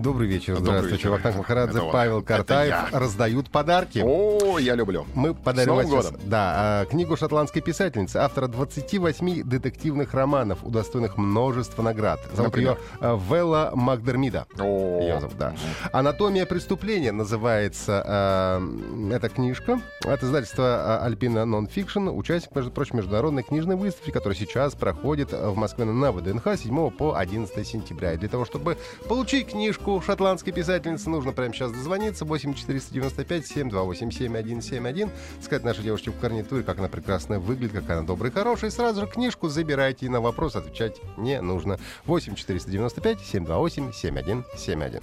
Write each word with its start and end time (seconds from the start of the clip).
Добрый 0.00 0.28
вечер. 0.28 0.54
Добрый 0.54 0.68
Здравствуйте. 0.68 0.96
вечер. 0.96 1.10
Вахтанг 1.10 1.36
Махарадзе, 1.36 1.78
Это. 1.78 1.90
Павел 1.90 2.18
Это 2.20 2.26
Картаев 2.26 2.74
раздают 2.92 3.50
подарки. 3.50 4.02
О, 4.02 4.58
я 4.58 4.74
люблю. 4.74 5.04
Мы 5.14 5.34
подарим 5.34 5.74
вам 5.74 5.86
сейчас, 5.86 6.12
да, 6.24 6.54
а, 6.56 6.84
книгу 6.86 7.16
шотландской 7.18 7.60
писательницы, 7.60 8.16
автора 8.16 8.46
28 8.46 9.42
детективных 9.42 10.14
романов, 10.14 10.64
удостоенных 10.64 11.18
множества 11.18 11.82
наград. 11.82 12.18
Зовут 12.32 12.52
Например? 12.52 12.72
ее 12.72 12.78
а, 13.00 13.20
Вэл 13.30 13.72
Макдермид. 13.74 14.46
О, 14.58 15.00
Её 15.02 15.20
зовут, 15.20 15.36
да. 15.36 15.54
«Анатомия 15.92 16.46
преступления» 16.46 17.12
называется 17.12 18.02
э, 18.06 19.14
эта 19.14 19.28
книжка. 19.28 19.80
От 20.04 20.22
издательства 20.22 21.04
Альпина 21.04 21.44
Нонфикшн. 21.44 22.08
Участник, 22.08 22.54
между 22.54 22.70
прочим, 22.70 22.96
международной 22.96 23.42
книжной 23.42 23.76
выставки, 23.76 24.10
которая 24.10 24.38
сейчас 24.38 24.74
проходит 24.74 25.32
в 25.32 25.54
Москве 25.56 25.84
на 25.84 26.10
ВДНХ 26.12 26.56
7 26.56 26.90
по 26.90 27.16
11 27.18 27.66
сентября. 27.66 28.14
И 28.14 28.16
для 28.16 28.28
того, 28.28 28.46
чтобы 28.46 28.78
получить 29.06 29.48
книжку 29.48 29.89
шотландской 30.00 30.52
писательницы, 30.52 31.10
нужно 31.10 31.32
прямо 31.32 31.52
сейчас 31.52 31.72
дозвониться. 31.72 32.24
8 32.24 32.54
495 32.54 33.46
728 33.46 34.10
7171. 34.10 35.10
Сказать 35.40 35.64
нашей 35.64 35.82
девушке 35.82 36.10
в 36.10 36.20
гарнитуре, 36.20 36.62
как 36.62 36.78
она 36.78 36.88
прекрасно 36.88 37.40
выглядит, 37.40 37.82
как 37.82 37.90
она 37.90 38.02
добрая 38.02 38.30
и 38.30 38.34
хорошая. 38.34 38.70
И 38.70 38.72
сразу 38.72 39.00
же 39.00 39.06
книжку 39.08 39.48
забирайте. 39.48 40.06
И 40.06 40.08
на 40.08 40.20
вопрос 40.20 40.54
отвечать 40.54 41.00
не 41.16 41.40
нужно. 41.40 41.78
8 42.04 42.36
495 42.36 43.20
728 43.20 43.92
7171. 43.92 45.02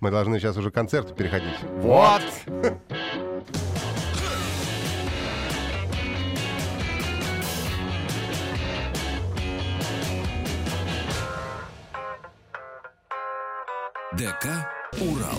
Мы 0.00 0.10
должны 0.10 0.38
сейчас 0.38 0.56
уже 0.56 0.70
к 0.70 0.74
концерту 0.74 1.14
переходить. 1.14 1.56
Вот. 1.80 2.22
ДК 14.26 14.48
«Урал». 15.00 15.38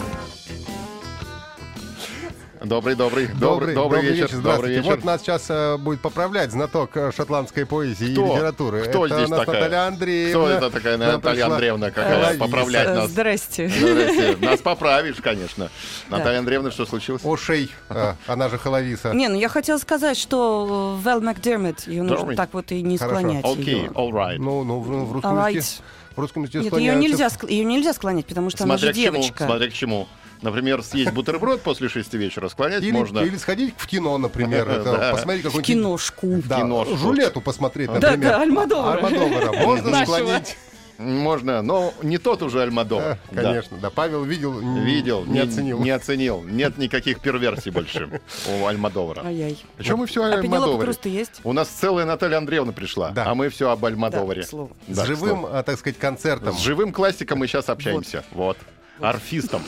Добрый, 2.64 2.96
добрый, 2.96 3.28
добрый, 3.28 3.76
добрый 3.76 4.02
вечер. 4.02 4.28
Добрый 4.28 4.40
Здравствуйте. 4.40 4.76
вечер. 4.78 4.90
Вот 4.96 5.04
нас 5.04 5.22
сейчас 5.22 5.46
э, 5.50 5.78
будет 5.78 6.00
поправлять 6.02 6.52
знаток 6.52 6.96
э, 6.96 7.12
шотландской 7.16 7.66
поэзии 7.66 8.14
Кто? 8.14 8.26
и 8.28 8.30
литературы. 8.30 8.84
Кто 8.84 9.06
это 9.06 9.16
здесь 9.16 9.28
у 9.28 9.32
нас 9.32 9.40
такая? 9.42 9.62
Наталья 9.64 9.88
Андреевна. 9.88 10.32
Кто 10.32 10.50
это 10.50 10.70
такая 10.72 10.98
Наталья 10.98 11.20
пришла 11.36 11.54
Андреевна, 11.56 11.92
какая 11.92 12.38
поправлять 12.38 12.88
Э, 12.88 12.94
нас? 12.96 13.10
Здрасте. 13.10 13.68
Здрасте. 13.70 14.38
Нас 14.40 14.62
поправишь, 14.62 15.18
конечно. 15.22 15.70
Наталья 16.10 16.40
Андреевна, 16.40 16.72
что 16.72 16.86
случилось? 16.86 17.22
Ошей, 17.26 17.70
э, 17.90 18.14
она 18.26 18.48
же 18.48 18.58
Холовиса. 18.58 19.14
Не, 19.14 19.28
ну 19.28 19.38
я 19.38 19.50
хотела 19.50 19.80
сказать, 19.80 20.18
что 20.18 20.98
Вэл 21.04 21.20
Макдермит, 21.22 21.88
ее 21.88 22.04
нужно 22.04 22.36
так 22.38 22.54
вот 22.54 22.72
и 22.72 22.82
не 22.82 22.98
Хорошо. 22.98 23.20
склонять. 23.20 23.46
Окей, 23.46 23.82
её. 23.82 23.92
all 23.92 24.12
right. 24.12 24.38
Ну, 24.38 24.64
ну, 24.64 24.80
в, 24.80 24.88
в 25.10 25.12
русском 25.12 25.46
языке, 25.50 25.84
в 26.18 26.20
русском 26.20 26.44
языке 26.44 26.60
Нет, 26.62 26.74
ее 26.78 26.96
нельзя, 26.96 27.28
ск- 27.28 27.50
ее 27.50 27.64
нельзя 27.64 27.94
склонять, 27.94 28.26
потому 28.26 28.50
что 28.50 28.64
Смотря 28.64 28.88
она 28.88 28.92
к 28.92 28.96
же 28.96 29.02
чему, 29.04 29.14
девочка. 29.18 29.46
смотря 29.46 29.70
к 29.70 29.74
чему. 29.74 30.08
Например, 30.42 30.84
съесть 30.84 31.12
бутерброд 31.14 31.62
после 31.62 31.90
шести 31.90 32.18
вечера 32.18 32.48
склонять 32.50 32.84
Или, 32.84 32.92
можно. 32.92 33.20
или 33.20 33.38
сходить 33.38 33.74
в 33.78 33.88
кино, 33.88 34.18
например. 34.18 34.68
это, 34.70 34.84
Да. 34.84 35.12
Посмотреть 35.14 35.42
В 35.42 35.46
какой-нибудь... 35.48 35.66
киношку. 35.68 36.28
Да, 36.46 36.58
киношку. 36.58 36.96
Жулету 36.98 37.42
посмотреть, 37.42 37.88
Да, 37.88 37.94
например. 38.12 38.20
да, 38.32 38.42
Альмадовара. 38.42 38.98
Альмадовара. 39.06 39.52
Можно 39.66 40.04
склонить. 40.06 40.58
Можно, 40.98 41.62
но 41.62 41.94
не 42.02 42.18
тот 42.18 42.42
уже 42.42 42.62
Альмадор. 42.62 43.18
Да, 43.32 43.42
Конечно, 43.44 43.78
да. 43.78 43.90
Павел 43.90 44.24
видел, 44.24 44.60
Видел, 44.84 45.26
не 45.26 45.40
оценил. 45.40 45.80
Не 45.80 45.92
оценил. 45.92 46.42
Нет 46.44 46.78
никаких 46.78 47.20
перверсий 47.22 47.70
больше 47.72 48.20
у 48.50 48.66
Альмадовара. 48.66 49.24
Ай-яй. 49.26 49.64
А 49.78 49.84
что 49.84 49.96
мы 49.98 50.08
все 50.08 50.24
о 50.24 50.28
А 50.34 50.40
Альмадоваре? 50.40 50.92
Есть? 51.04 51.42
У 51.44 51.54
нас 51.54 51.68
целая 51.68 52.06
Наталья 52.06 52.38
Андреевна 52.38 52.72
пришла, 52.74 53.12
Да. 53.12 53.26
а 53.28 53.36
мы 53.36 53.50
все 53.50 53.70
об 53.70 53.86
Альмадоваре. 53.86 54.42
Да. 54.52 54.68
С 54.88 54.98
Да, 54.98 55.06
живым, 55.06 55.46
а, 55.46 55.62
так 55.64 55.78
сказать, 55.78 56.00
концертом. 56.00 56.54
С 56.56 56.62
живым 56.62 56.92
классиком 56.92 57.40
мы 57.40 57.48
сейчас 57.48 57.70
общаемся. 57.70 58.24
Вот. 58.32 58.58
Арфистом. 59.00 59.62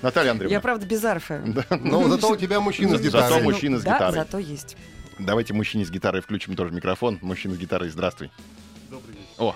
Наталья 0.00 0.26
Я, 0.28 0.32
Андреевна, 0.32 0.60
правда, 0.60 0.86
без 0.86 1.04
арфы. 1.04 1.40
Ну, 1.80 2.08
зато 2.08 2.30
у 2.30 2.36
тебя 2.36 2.60
мужчина 2.60 2.96
с 2.96 3.00
Зато 3.02 3.04
гитарой. 3.18 3.38
мы- 3.38 3.52
мужчина 3.52 3.78
с 3.78 3.82
да, 3.82 3.94
гитарой. 3.94 4.14
зато 4.14 4.38
есть. 4.38 4.76
давайте 5.18 5.52
мужчине 5.52 5.84
с 5.84 5.90
гитарой 5.90 6.20
включим 6.22 6.56
тоже 6.56 6.72
микрофон. 6.72 7.18
Мужчина 7.22 7.54
с 7.54 7.58
гитарой, 7.58 7.88
здравствуй. 7.90 8.30
О, 9.38 9.54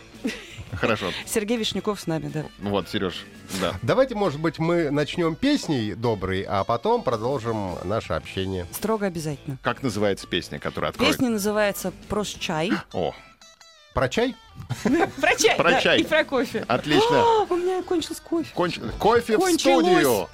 хорошо. 0.75 1.12
Сергей 1.27 1.56
Вишняков 1.56 2.01
с 2.01 2.06
нами, 2.06 2.29
да. 2.29 2.45
Вот, 2.59 2.89
Сереж, 2.89 3.25
да. 3.61 3.75
Давайте, 3.83 4.15
может 4.15 4.41
быть, 4.41 4.59
мы 4.59 4.91
начнем 4.91 5.34
песней 5.34 5.95
доброй, 5.95 6.43
а 6.43 6.65
потом 6.65 7.03
продолжим 7.03 7.77
наше 7.84 8.12
общение. 8.15 8.67
Строго 8.73 9.06
обязательно. 9.06 9.59
Как 9.62 9.83
называется 9.83 10.27
песня, 10.27 10.59
которая 10.59 10.91
откроет? 10.91 11.12
Песня 11.12 11.31
называется 11.31 11.93
«Прощай». 12.09 12.73
О, 12.93 13.15
Про 13.95 14.09
чай? 14.09 14.37
Про 15.21 15.34
чай, 15.37 15.56
Про 15.56 15.81
чай. 15.81 16.01
и 16.01 16.05
про 16.05 16.25
кофе. 16.25 16.65
отлично. 16.69 17.25
У 17.50 17.56
меня 17.56 17.83
кончился 17.83 18.21
кофе. 18.23 18.50
Кофе 18.99 19.37
в 19.39 19.50
студию. 19.53 20.29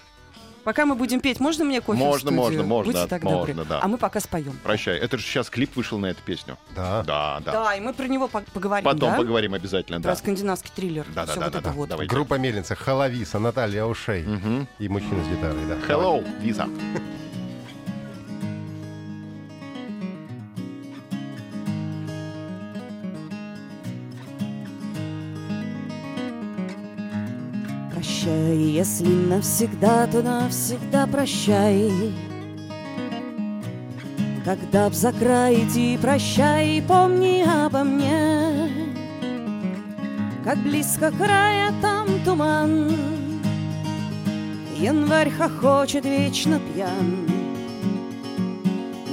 Пока 0.64 0.86
мы 0.86 0.94
будем 0.94 1.20
петь, 1.20 1.40
можно 1.40 1.64
мне 1.64 1.80
кофе 1.80 1.98
Можно, 1.98 2.30
можно, 2.30 2.62
можно, 2.62 2.92
Будьте 2.92 3.06
так 3.06 3.22
можно, 3.22 3.54
добры. 3.54 3.64
да. 3.68 3.80
А 3.82 3.88
мы 3.88 3.98
пока 3.98 4.18
споем. 4.20 4.58
Прощай. 4.62 4.98
Это 4.98 5.18
же 5.18 5.24
сейчас 5.24 5.50
клип 5.50 5.76
вышел 5.76 5.98
на 5.98 6.06
эту 6.06 6.22
песню. 6.22 6.56
Да. 6.74 7.02
Да, 7.02 7.40
да. 7.44 7.52
Да, 7.52 7.74
и 7.74 7.80
мы 7.80 7.92
про 7.92 8.06
него 8.08 8.28
по- 8.28 8.40
поговорим, 8.52 8.84
Потом 8.84 9.10
да? 9.10 9.16
поговорим 9.16 9.52
обязательно, 9.54 10.00
Про 10.00 10.10
да. 10.12 10.16
скандинавский 10.16 10.70
триллер. 10.74 11.04
Да, 11.14 11.26
да, 11.26 11.34
да, 11.34 11.40
вот 11.40 11.52
да, 11.52 11.58
это 11.58 11.60
да. 11.68 11.72
вот. 11.72 11.88
Давайте. 11.90 12.10
Группа 12.14 12.34
Мельница, 12.38 12.74
Холовиса, 12.74 13.38
Наталья 13.38 13.84
Ушей 13.84 14.24
Мгм. 14.24 14.66
и 14.78 14.88
мужчина 14.88 15.22
с 15.22 15.28
гитарой. 15.28 15.64
Да. 15.68 15.76
Hello, 15.86 16.24
Виза. 16.40 16.66
Прощай, 28.24 28.56
если 28.56 29.06
навсегда, 29.06 30.06
то 30.06 30.22
навсегда 30.22 31.06
прощай. 31.06 31.92
Когда 34.46 34.88
б 34.88 34.94
за 34.94 35.12
край 35.12 35.62
иди, 35.62 35.98
прощай, 36.00 36.82
помни 36.88 37.44
обо 37.46 37.84
мне. 37.84 38.70
Как 40.42 40.56
близко 40.58 41.10
края, 41.10 41.70
там 41.82 42.06
туман. 42.24 42.96
Январь 44.78 45.30
хохочет 45.30 46.06
вечно 46.06 46.58
пьян. 46.60 47.28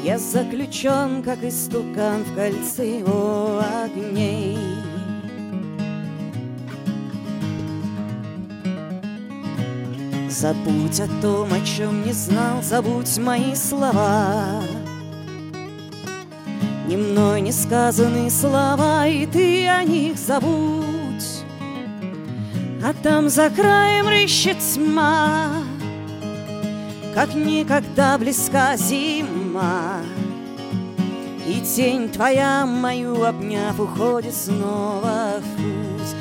Я 0.06 0.18
заключен, 0.20 1.22
как 1.22 1.44
истукан 1.44 2.24
в 2.24 2.34
кольце 2.34 3.00
его 3.00 3.62
огней. 3.84 4.71
Забудь 10.42 11.00
о 11.00 11.08
том, 11.22 11.54
о 11.54 11.62
чем 11.64 12.04
не 12.04 12.14
знал, 12.14 12.64
забудь 12.64 13.16
мои 13.20 13.54
слова. 13.54 14.64
Ни 16.88 16.96
мной 16.96 17.42
не 17.42 17.52
сказанные 17.52 18.32
слова, 18.32 19.06
и 19.06 19.28
ты 19.28 19.68
о 19.68 19.84
них 19.84 20.18
забудь. 20.18 21.44
А 22.84 22.92
там 23.04 23.30
за 23.30 23.52
краем 23.52 24.08
рыщет 24.08 24.58
тьма, 24.58 25.50
как 27.14 27.36
никогда 27.36 28.18
близка 28.18 28.76
зима. 28.78 30.00
И 31.48 31.62
тень 31.62 32.10
твоя, 32.10 32.66
мою 32.66 33.26
обняв, 33.26 33.80
уходит 33.80 34.34
снова 34.34 35.36
в 35.38 35.56
путь. 35.56 36.16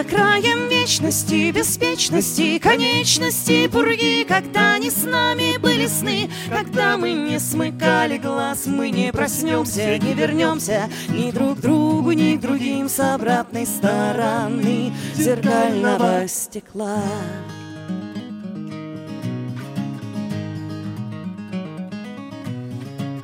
За 0.00 0.04
краем 0.08 0.68
вечности, 0.70 1.50
беспечности, 1.50 2.58
конечности, 2.58 3.68
пурги, 3.68 4.24
когда 4.24 4.78
не 4.78 4.88
с 4.88 5.04
нами 5.04 5.58
были 5.58 5.86
сны, 5.88 6.30
когда 6.48 6.96
мы 6.96 7.12
не 7.12 7.38
смыкали 7.38 8.16
глаз, 8.16 8.64
мы 8.64 8.88
не 8.88 9.12
проснемся, 9.12 9.98
не 9.98 10.14
вернемся 10.14 10.88
ни 11.10 11.30
друг 11.30 11.60
другу, 11.60 12.12
ни 12.12 12.38
другим 12.38 12.88
с 12.88 12.98
обратной 12.98 13.66
стороны 13.66 14.90
зеркального 15.16 16.26
стекла. 16.28 17.02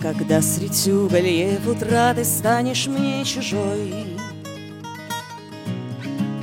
Когда 0.03 0.43
средь 0.43 0.87
угольев 0.89 1.67
утраты 1.67 2.23
станешь 2.27 2.87
мне 2.87 3.25
чужой, 3.25 4.16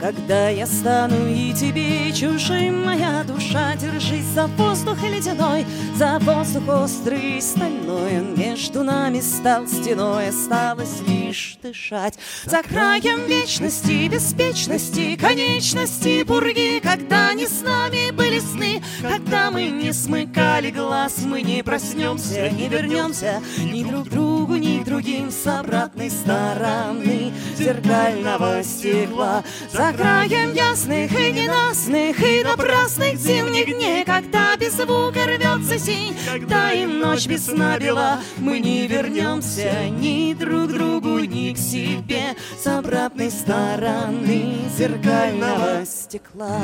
когда 0.03 0.49
я 0.49 0.67
стану 0.67 1.27
и 1.29 1.53
тебе 1.53 2.11
чужим, 2.11 2.83
моя 2.83 3.23
душа, 3.23 3.73
держись 3.77 4.25
за 4.35 4.47
воздух 4.47 5.01
ледяной, 5.01 5.65
за 5.95 6.19
воздух 6.19 6.67
острый 6.67 7.37
и 7.37 7.41
стальной. 7.41 8.19
Он 8.19 8.37
между 8.37 8.83
нами 8.83 9.21
стал 9.21 9.65
стеной, 9.65 10.27
осталось 10.27 10.99
лишь 11.07 11.57
дышать. 11.63 12.19
За 12.43 12.63
краем 12.63 13.27
вечности, 13.27 14.09
беспечности, 14.09 15.15
конечности, 15.15 16.23
пурги, 16.23 16.81
когда 16.81 17.33
не 17.33 17.47
с 17.47 17.61
нами 17.61 18.11
были 18.11 18.39
сны, 18.39 18.83
когда 19.01 19.51
мы 19.51 19.69
не 19.69 19.93
смыкали 19.93 20.69
глаз, 20.69 21.19
мы 21.23 21.41
не 21.43 21.63
проснемся, 21.63 22.49
не 22.49 22.67
вернемся 22.67 23.41
ни 23.57 23.85
друг 23.85 24.09
другу, 24.09 24.55
ни 24.55 24.72
другим 24.93 25.31
с 25.31 25.47
обратной 25.47 26.11
стороны 26.11 27.33
зеркального 27.57 28.61
стекла. 28.63 29.43
За 29.71 29.91
краем 29.91 30.53
ясных 30.53 31.11
и 31.19 31.31
ненастных 31.31 32.21
и 32.21 32.43
напрасных 32.43 33.15
зимних 33.17 33.75
дней, 33.75 34.05
когда 34.05 34.55
без 34.55 34.73
звука 34.73 35.25
рвется 35.25 35.79
синь, 35.79 36.15
когда 36.31 36.71
им 36.73 36.99
ночь 36.99 37.25
без 37.25 37.47
сна 37.47 37.79
бела, 37.79 38.19
мы 38.37 38.59
не 38.59 38.85
вернемся 38.85 39.89
ни 39.89 40.35
друг 40.35 40.67
другу, 40.67 41.17
ни 41.19 41.53
к 41.53 41.57
себе 41.57 42.35
с 42.55 42.67
обратной 42.67 43.31
стороны 43.31 44.57
зеркального 44.77 45.83
стекла. 45.87 46.59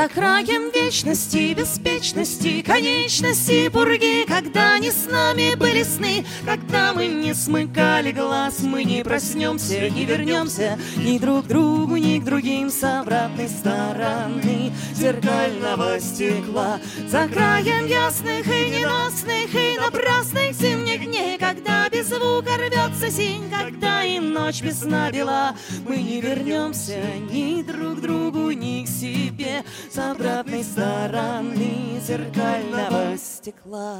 За 0.00 0.08
краем 0.08 0.70
вечности, 0.70 1.52
беспечности, 1.52 2.62
конечности, 2.62 3.68
пурги, 3.68 4.24
когда 4.26 4.78
не 4.78 4.90
с 4.90 5.04
нами 5.04 5.54
были 5.56 5.82
сны, 5.82 6.24
когда 6.46 6.94
мы 6.94 7.06
не 7.06 7.34
смыкали 7.34 8.10
глаз, 8.10 8.60
мы 8.62 8.84
не 8.84 9.04
проснемся, 9.04 9.90
не 9.90 10.06
вернемся 10.06 10.78
ни 10.96 11.18
друг 11.18 11.46
другу, 11.46 11.89
к 12.20 12.24
другим 12.24 12.70
с 12.70 12.82
обратной 12.84 13.48
стороны 13.48 14.72
зеркального 14.94 15.98
стекла. 16.00 16.78
За 17.08 17.26
краем 17.28 17.86
ясных 17.86 18.46
и 18.46 18.70
ненастных 18.70 19.54
и 19.54 19.78
напрасных 19.78 20.52
зимних 20.52 21.04
дней, 21.06 21.38
когда 21.38 21.88
без 21.88 22.08
звука 22.08 22.56
рвется 22.56 23.10
синь, 23.10 23.50
когда 23.50 24.02
им 24.02 24.32
ночь 24.32 24.62
без 24.62 24.80
сна 24.80 25.10
бела, 25.10 25.54
мы 25.86 25.96
не 25.96 26.20
вернемся 26.20 27.00
ни 27.30 27.62
друг 27.62 28.00
другу, 28.00 28.50
ни 28.50 28.84
к 28.84 28.88
себе 28.88 29.64
с 29.90 29.98
обратной 29.98 30.62
стороны 30.62 32.00
зеркального 32.06 33.16
стекла. 33.16 33.98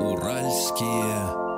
Уральские. 0.00 1.48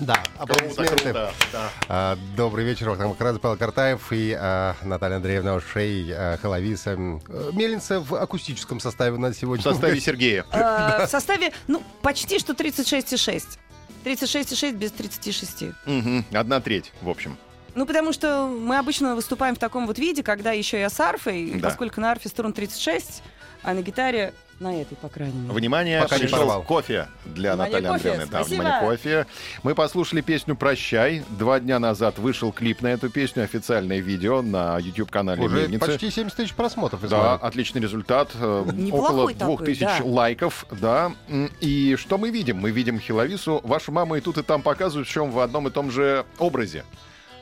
Да, 0.00 0.22
аплодисменты. 0.38 0.94
круто, 0.96 1.32
да. 1.52 1.70
А, 1.88 2.18
Добрый 2.36 2.64
вечер, 2.64 2.88
Вахтанг 2.88 3.10
Махарадзе, 3.10 3.38
Павел 3.38 3.56
Картаев 3.58 4.12
и 4.12 4.34
а, 4.38 4.74
Наталья 4.82 5.16
Андреевна 5.16 5.56
Ошей, 5.56 6.10
а, 6.12 6.36
э, 6.42 7.50
Мельница 7.52 8.00
в 8.00 8.14
акустическом 8.14 8.80
составе 8.80 9.18
на 9.18 9.30
В 9.30 9.34
сегодня. 9.36 9.62
составе 9.62 10.00
Сергея. 10.00 10.46
Э, 10.52 11.06
В 11.06 11.10
составе, 11.10 11.52
ну, 11.68 11.82
почти 12.02 12.38
что 12.38 12.54
36,6. 12.54 13.58
36,6 14.04 14.72
без 14.72 14.92
36. 14.92 15.64
Мгм, 15.84 16.24
Одна 16.32 16.60
треть, 16.60 16.92
в 17.02 17.08
общем. 17.10 17.36
Ну, 17.74 17.84
потому 17.86 18.12
что 18.12 18.46
мы 18.48 18.78
обычно 18.78 19.14
выступаем 19.14 19.54
в 19.54 19.58
таком 19.58 19.86
вот 19.86 19.98
виде, 19.98 20.22
когда 20.22 20.52
еще 20.52 20.80
я 20.80 20.88
с 20.90 20.98
арфой, 20.98 21.52
Да. 21.56 21.68
поскольку 21.68 22.00
на 22.00 22.10
арфе 22.10 22.28
струн 22.28 22.52
36, 22.52 23.22
а 23.62 23.74
на 23.74 23.82
гитаре 23.82 24.32
на 24.58 24.78
этой, 24.78 24.94
по 24.96 25.08
крайней 25.08 25.38
мере. 25.40 25.54
Внимание, 25.54 26.02
Пока 26.02 26.16
не 26.16 26.24
пришел 26.24 26.38
порвал. 26.40 26.62
кофе 26.62 27.08
для 27.24 27.54
Внимание, 27.54 27.80
Натальи 27.80 27.86
кофе, 27.86 28.08
Андреевны. 28.10 28.26
Да, 28.30 28.40
спасибо. 28.44 28.62
внимание, 28.62 28.90
кофе. 28.90 29.26
Мы 29.62 29.74
послушали 29.74 30.20
песню 30.20 30.54
«Прощай». 30.54 31.24
Два 31.30 31.60
дня 31.60 31.78
назад 31.78 32.18
вышел 32.18 32.52
клип 32.52 32.82
на 32.82 32.88
эту 32.88 33.08
песню, 33.08 33.42
официальное 33.44 34.00
видео 34.00 34.42
на 34.42 34.78
YouTube-канале 34.78 35.42
Уже 35.42 35.56
Мельницы. 35.62 35.86
почти 35.86 36.10
70 36.10 36.36
тысяч 36.36 36.52
просмотров. 36.52 37.08
Да, 37.08 37.34
отличный 37.36 37.80
результат. 37.80 38.32
э, 38.34 38.64
Около 38.92 39.32
двух 39.32 39.64
тысяч 39.64 39.80
да. 39.80 39.98
лайков, 40.04 40.66
да. 40.78 41.12
И 41.60 41.96
что 41.98 42.18
мы 42.18 42.28
видим? 42.28 42.58
Мы 42.58 42.70
видим 42.70 43.00
Хиловису. 43.00 43.60
Вашу 43.64 43.92
маму 43.92 44.16
и 44.16 44.20
тут, 44.20 44.36
и 44.36 44.42
там 44.42 44.60
показывают, 44.60 45.08
причем 45.08 45.30
в 45.30 45.38
одном 45.40 45.68
и 45.68 45.70
том 45.70 45.90
же 45.90 46.26
образе. 46.38 46.84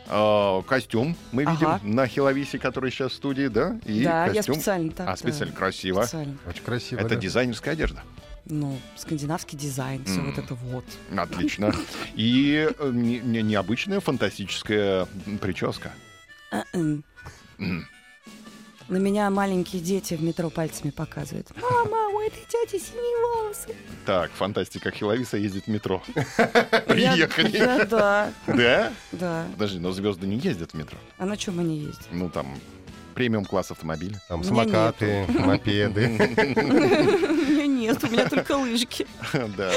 Э, 0.09 0.63
Костюм 0.67 1.17
мы 1.33 1.43
видим 1.45 1.67
Ага. 1.69 1.81
на 1.83 2.07
Хиловисе, 2.07 2.59
который 2.59 2.91
сейчас 2.91 3.13
в 3.13 3.17
студии, 3.17 3.49
да? 3.49 3.79
И 3.85 4.05
да, 4.05 4.27
я 4.27 4.35
костюм. 4.35 4.55
специально 4.55 4.91
так. 4.93 5.07
А, 5.09 5.11
да. 5.13 5.17
специально 5.17 5.55
красиво. 5.55 6.03
Специально. 6.03 6.37
Очень 6.47 6.63
красиво. 6.63 7.01
Это 7.01 7.11
да. 7.11 7.17
дизайнерская 7.17 7.75
одежда. 7.75 8.03
Ну, 8.47 8.79
скандинавский 8.97 9.59
дизайн, 9.59 10.03
все 10.07 10.21
М. 10.21 10.27
вот 10.31 10.39
это 10.39 10.55
вот. 10.55 10.85
Отлично. 11.15 11.73
И 12.15 12.69
э, 12.79 12.91
не- 12.95 13.19
не- 13.21 13.43
необычная 13.43 14.01
фантастическая 14.01 15.07
прическа. 15.41 15.93
А-м. 16.51 17.05
М. 17.59 17.87
На 18.89 18.97
меня 18.97 19.29
маленькие 19.29 19.83
дети 19.83 20.15
в 20.15 20.23
метро 20.23 20.49
пальцами 20.49 20.91
показывают. 20.91 21.49
Мама, 21.61 22.09
у 22.09 22.21
этой 22.21 22.41
тети 22.49 22.83
синие 22.83 23.35
волосы. 23.43 23.75
Так, 24.07 24.31
фантастика 24.33 24.91
Хиловиса 24.91 25.37
ездит 25.37 25.65
в 25.65 25.69
метро. 25.69 26.03
Я- 26.15 26.83
Приехали. 26.87 27.59
Да, 27.59 27.85
да, 27.85 28.33
Да? 28.47 28.93
да. 29.13 29.47
Подожди, 29.53 29.79
но 29.79 29.93
звезды 29.93 30.27
не 30.27 30.39
ездят 30.39 30.71
в 30.73 30.75
метро. 30.75 30.97
А 31.19 31.27
на 31.27 31.37
чем 31.37 31.59
они 31.61 31.79
ездят? 31.81 32.07
Ну, 32.13 32.31
там, 32.31 32.59
премиум 33.15 33.45
класс 33.45 33.71
автомобиля. 33.71 34.23
Там 34.27 34.43
самокаты, 34.43 35.27
мопеды. 35.29 36.07
У 36.57 36.63
меня 36.63 37.67
нет, 37.67 38.03
у 38.03 38.07
меня 38.09 38.27
только 38.29 38.53
лыжки. 38.57 39.07
Да. 39.57 39.71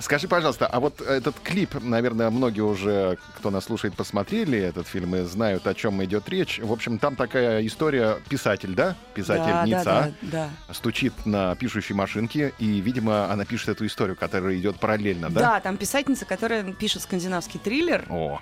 Скажи, 0.00 0.28
пожалуйста, 0.28 0.66
а 0.66 0.80
вот 0.80 1.00
этот 1.00 1.38
клип, 1.40 1.74
наверное, 1.80 2.30
многие 2.30 2.62
уже, 2.62 3.18
кто 3.36 3.50
нас 3.50 3.64
слушает, 3.64 3.94
посмотрели 3.94 4.58
этот 4.58 4.86
фильм 4.86 5.14
и 5.14 5.22
знают, 5.22 5.66
о 5.66 5.74
чем 5.74 6.02
идет 6.04 6.28
речь. 6.28 6.58
В 6.62 6.72
общем, 6.72 6.98
там 6.98 7.16
такая 7.16 7.64
история 7.66 8.18
писатель, 8.28 8.74
да? 8.74 8.96
Писательница. 9.14 9.84
да, 9.84 10.12
да, 10.22 10.50
да. 10.68 10.74
Стучит 10.74 11.12
на 11.26 11.54
пишущей 11.54 11.94
машинке, 11.94 12.52
и, 12.58 12.80
видимо, 12.80 13.30
она 13.30 13.44
пишет 13.44 13.68
эту 13.68 13.86
историю, 13.86 14.16
которая 14.16 14.56
идет 14.56 14.80
параллельно, 14.80 15.30
да? 15.30 15.40
Да, 15.40 15.60
там 15.60 15.76
писательница, 15.76 16.24
которая 16.24 16.62
пишет 16.72 17.02
скандинавский 17.02 17.60
триллер. 17.60 18.06
О. 18.08 18.40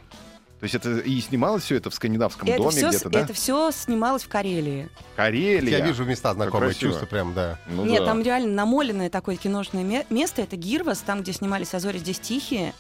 То 0.61 0.65
есть 0.65 0.75
это 0.75 0.99
и 0.99 1.21
снималось 1.21 1.63
все 1.63 1.77
это 1.77 1.89
в 1.89 1.95
скандинавском 1.95 2.49
это 2.49 2.59
доме 2.59 2.71
все, 2.71 2.89
где-то, 2.89 3.11
да? 3.11 3.21
это 3.21 3.33
все 3.33 3.71
снималось 3.71 4.25
в 4.25 4.29
Карелии. 4.29 4.89
Карелия. 5.15 5.79
Я 5.79 5.87
вижу 5.87 6.05
места 6.05 6.35
знакомые, 6.35 6.75
чувства 6.75 7.07
прям, 7.07 7.33
да. 7.33 7.59
Ну 7.69 7.85
Нет, 7.85 8.01
да. 8.01 8.07
там 8.07 8.23
реально 8.23 8.53
намоленное 8.55 9.09
такое 9.09 9.37
киношное 9.37 9.85
ме- 9.85 10.05
место. 10.11 10.43
Это 10.43 10.57
Гирвас, 10.57 10.99
там, 10.99 11.23
где 11.23 11.33
снимались 11.33 11.75
«А 11.75 11.79
зори 11.81 11.99
здесь 11.99 12.19
тихие». 12.19 12.75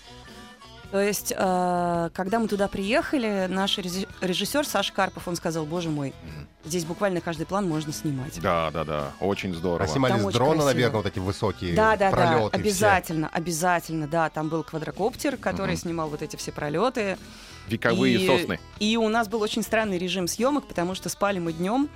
То 0.90 0.98
есть, 1.00 1.34
э, 1.36 2.10
когда 2.14 2.38
мы 2.38 2.48
туда 2.48 2.66
приехали, 2.66 3.46
наш 3.50 3.76
режиссер 3.76 4.66
Саша 4.66 4.90
Карпов, 4.94 5.28
он 5.28 5.36
сказал, 5.36 5.66
боже 5.66 5.90
мой, 5.90 6.14
здесь 6.64 6.86
буквально 6.86 7.20
каждый 7.20 7.44
план 7.44 7.68
можно 7.68 7.92
снимать. 7.92 8.40
Да, 8.40 8.70
да, 8.70 8.84
да. 8.84 9.12
Очень 9.20 9.54
здорово. 9.54 9.84
А 9.84 9.86
снимали 9.86 10.12
Там 10.12 10.30
с 10.30 10.32
дрона, 10.32 10.64
наверное, 10.64 10.96
вот 10.96 11.06
эти 11.06 11.18
высокие 11.18 11.74
Да, 11.76 11.94
да, 11.96 12.10
да, 12.10 12.16
пролеты 12.16 12.48
все. 12.48 12.56
обязательно, 12.60 13.28
обязательно, 13.28 14.08
да. 14.08 14.30
Там 14.30 14.48
был 14.48 14.64
квадрокоптер, 14.64 15.36
который 15.36 15.72
Мгм. 15.74 15.80
снимал 15.82 16.08
вот 16.08 16.22
эти 16.22 16.36
все 16.36 16.52
пролеты. 16.52 17.18
Вековые 17.68 18.16
И- 18.18 18.26
сосны. 18.26 18.58
И 18.80 18.96
у 18.96 19.08
нас 19.08 19.28
был 19.28 19.42
очень 19.42 19.62
странный 19.62 19.98
режим 19.98 20.26
съемок, 20.28 20.66
потому 20.66 20.94
что 20.94 21.08
спали 21.08 21.38
мы 21.38 21.52
днем, 21.52 21.88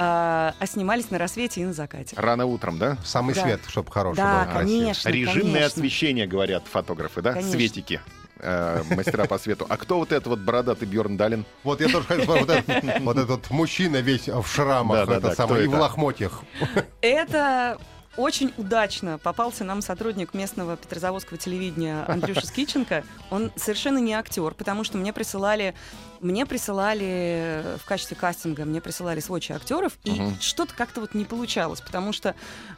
а, 0.00 0.54
а 0.58 0.66
снимались 0.66 1.10
на 1.10 1.18
рассвете 1.18 1.60
и 1.60 1.64
на 1.64 1.72
закате. 1.72 2.14
Рано 2.16 2.46
утром, 2.46 2.78
да? 2.78 2.96
Самый 3.04 3.34
Да. 3.34 3.42
свет, 3.42 3.60
чтобы 3.66 3.90
хороший 3.90 4.18
Да, 4.18 4.44
был, 4.44 4.52
красивый. 4.52 4.78
конечно. 4.80 5.08
Режимное 5.08 5.42
конечно. 5.42 5.66
освещение, 5.66 6.26
говорят 6.26 6.64
фотографы, 6.70 7.20
да? 7.22 7.32
Конечно. 7.32 7.52
Светики. 7.52 8.00
э, 8.40 8.84
мастера 8.94 9.24
по 9.24 9.36
свету. 9.36 9.66
А 9.68 9.76
кто 9.76 9.98
вот 9.98 10.12
этот 10.12 10.28
вот 10.28 10.38
бородатый 10.38 10.84
Бьорн 10.84 11.16
Далин? 11.16 11.44
Вот 11.64 11.80
я 11.80 11.88
тоже 11.88 12.06
хотел 12.06 12.22
сказать, 12.24 12.40
вот 12.46 12.50
этот, 12.50 13.00
вот 13.02 13.16
этот 13.18 13.50
мужчина 13.50 13.96
весь 13.96 14.28
в 14.28 14.46
шрамах, 14.46 14.98
Да-да-да, 15.08 15.26
это 15.28 15.36
самое, 15.36 15.54
кто 15.56 15.64
и 15.64 15.66
в 15.66 15.72
это? 15.72 15.80
лохмотьях. 15.82 16.42
Это 17.00 17.78
очень 18.18 18.52
удачно 18.58 19.16
попался 19.18 19.64
нам 19.64 19.80
сотрудник 19.80 20.34
местного 20.34 20.76
петрозаводского 20.76 21.38
телевидения 21.38 22.04
Андрюша 22.08 22.46
Скиченко. 22.46 23.04
Он 23.30 23.52
совершенно 23.56 23.98
не 23.98 24.12
актер, 24.12 24.54
потому 24.54 24.82
что 24.84 24.98
мне 24.98 25.12
присылали 25.12 25.74
мне 26.20 26.46
присылали 26.46 27.76
в 27.78 27.84
качестве 27.84 28.16
кастинга, 28.16 28.64
мне 28.64 28.80
присылали 28.80 29.20
сводчи 29.20 29.52
актеров, 29.52 29.98
и 30.04 30.10
Мгм. 30.10 30.36
что-то 30.40 30.74
как-то 30.74 31.00
вот 31.00 31.14
не 31.14 31.24
получалось, 31.24 31.80
потому 31.80 32.12
что 32.12 32.34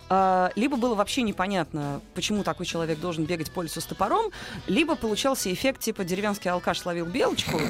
а, 0.08 0.50
либо 0.56 0.76
было 0.76 0.94
вообще 0.94 1.22
непонятно, 1.22 2.00
почему 2.14 2.42
такой 2.42 2.66
человек 2.66 2.98
должен 3.00 3.24
бегать 3.24 3.50
по 3.52 3.62
лесу 3.62 3.80
с 3.80 3.84
топором, 3.84 4.30
либо 4.66 4.94
получался 4.96 5.52
эффект 5.52 5.80
типа 5.80 6.04
деревенский 6.04 6.50
алкаш 6.50 6.78
словил 6.80 7.06
белочку. 7.06 7.60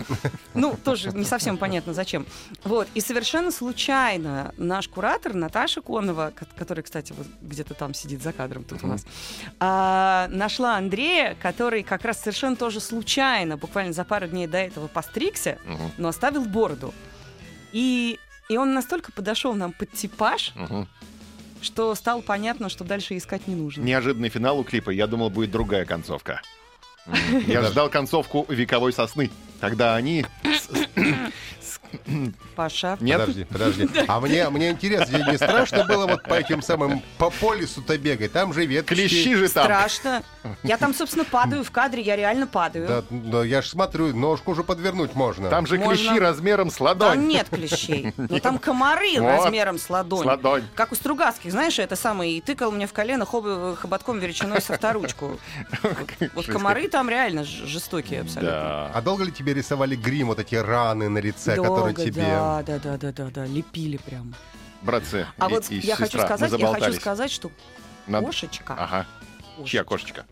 Ну, 0.54 0.76
тоже 0.84 1.10
не 1.12 1.24
совсем 1.24 1.56
понятно, 1.58 1.94
зачем. 1.94 2.26
Вот. 2.64 2.88
И 2.94 3.00
совершенно 3.00 3.50
случайно 3.50 4.52
наш 4.56 4.88
куратор 4.88 5.34
Наташа 5.34 5.80
Конова, 5.80 6.32
ко- 6.34 6.46
которая, 6.56 6.82
кстати, 6.82 7.12
вот 7.16 7.26
где-то 7.40 7.74
там 7.74 7.94
сидит 7.94 8.22
за 8.22 8.32
кадром 8.32 8.64
тут 8.64 8.82
у 8.84 8.86
нас, 8.86 9.04
а, 9.58 10.28
нашла 10.30 10.76
Андрея, 10.76 11.36
который 11.40 11.82
как 11.82 12.04
раз 12.04 12.18
совершенно 12.20 12.56
тоже 12.56 12.80
случайно, 12.80 13.56
буквально 13.56 13.92
за 13.92 14.04
пару 14.04 14.26
дней 14.26 14.46
до 14.46 14.58
этого 14.58 14.88
постригся, 14.88 15.58
Но 15.98 16.08
оставил 16.08 16.44
бороду. 16.44 16.94
И, 17.72 18.18
и 18.48 18.56
он 18.56 18.74
настолько 18.74 19.12
подошел 19.12 19.54
нам 19.54 19.72
под 19.72 19.92
типаж, 19.92 20.52
что 21.62 21.94
стало 21.94 22.20
понятно, 22.20 22.68
что 22.68 22.84
дальше 22.84 23.16
искать 23.16 23.46
не 23.46 23.54
нужно. 23.54 23.82
Неожиданный 23.82 24.28
финал 24.28 24.58
у 24.58 24.64
клипа. 24.64 24.90
Я 24.90 25.06
думал, 25.06 25.30
будет 25.30 25.50
другая 25.50 25.84
концовка. 25.84 26.42
Я 27.46 27.62
ждал 27.62 27.88
концовку 27.88 28.46
вековой 28.48 28.92
сосны. 28.92 29.30
Когда 29.60 29.94
они... 29.94 30.26
Паша. 32.56 32.96
Нет? 33.00 33.20
Подожди, 33.20 33.44
подожди. 33.44 33.88
А 34.08 34.20
мне, 34.20 34.48
мне 34.50 34.70
интересно, 34.70 35.16
не 35.30 35.36
страшно 35.36 35.84
было 35.84 36.06
вот 36.06 36.22
по 36.24 36.34
этим 36.34 36.62
самым, 36.62 37.02
по 37.18 37.30
полису-то 37.30 37.96
бегать? 37.98 38.32
Там 38.32 38.52
же 38.52 38.66
веточки. 38.66 38.94
Клещи 38.94 39.34
же 39.34 39.48
там. 39.48 39.64
Страшно. 39.64 40.22
Я 40.62 40.76
там, 40.78 40.94
собственно, 40.94 41.24
падаю 41.24 41.64
в 41.64 41.70
кадре, 41.70 42.02
я 42.02 42.16
реально 42.16 42.46
падаю. 42.46 42.86
Да, 42.88 43.02
да, 43.10 43.44
я 43.44 43.62
ж 43.62 43.66
смотрю, 43.68 44.14
ножку 44.16 44.52
уже 44.52 44.64
подвернуть 44.64 45.14
можно. 45.14 45.48
Там 45.50 45.66
же 45.66 45.78
Можно. 45.78 45.94
клещи 45.94 46.18
размером 46.18 46.70
с 46.70 46.76
Там 46.76 46.86
ладонь. 46.86 47.26
нет 47.26 47.48
клещей. 47.48 48.12
Но 48.16 48.38
там 48.38 48.58
комары 48.58 49.12
Вот. 49.20 49.28
размером 49.28 49.78
с 49.78 49.88
ладонь. 49.90 50.22
С 50.22 50.26
ладонь. 50.26 50.64
Как 50.74 50.92
у 50.92 50.94
Стругацких, 50.94 51.50
знаешь, 51.50 51.78
это 51.78 51.96
самое, 51.96 52.32
и 52.32 52.40
тыкал 52.40 52.72
мне 52.72 52.86
в 52.86 52.92
колено 52.92 53.24
хоб- 53.24 53.76
хоботком 53.76 54.18
величиной 54.18 54.60
со 54.60 54.74
вторучку. 54.76 55.38
Вот, 55.82 56.30
вот 56.34 56.46
комары 56.46 56.88
там 56.88 57.08
реально 57.08 57.44
жестокие 57.44 58.20
абсолютно. 58.22 58.50
Да. 58.50 58.90
А 58.94 59.02
долго 59.02 59.24
ли 59.24 59.32
тебе 59.32 59.54
рисовали 59.54 59.94
грим, 59.96 60.28
вот 60.28 60.38
эти 60.38 60.54
раны 60.54 61.08
на 61.08 61.18
лице, 61.18 61.56
которые 61.56 61.79
Долго, 61.86 62.04
тебе... 62.04 62.22
да, 62.22 62.62
да, 62.66 62.78
да, 62.78 62.96
да, 62.96 63.12
да, 63.12 63.30
да, 63.30 63.44
лепили 63.46 63.96
прям. 63.98 64.34
Братцы 64.82 65.26
А 65.38 65.48
и- 65.48 65.50
вот 65.50 65.70
и 65.70 65.76
я 65.78 65.96
хочу 65.96 66.18
сестра, 66.18 66.22
мы 66.38 66.48
сказать, 66.48 66.60
я 66.60 66.66
хочу 66.72 66.92
сказать, 66.94 67.30
что 67.30 67.50
Надо- 68.06 68.26
кошечка, 68.26 68.74
Ага. 68.78 69.06
Чья 69.64 69.84
кошечка? 69.84 70.24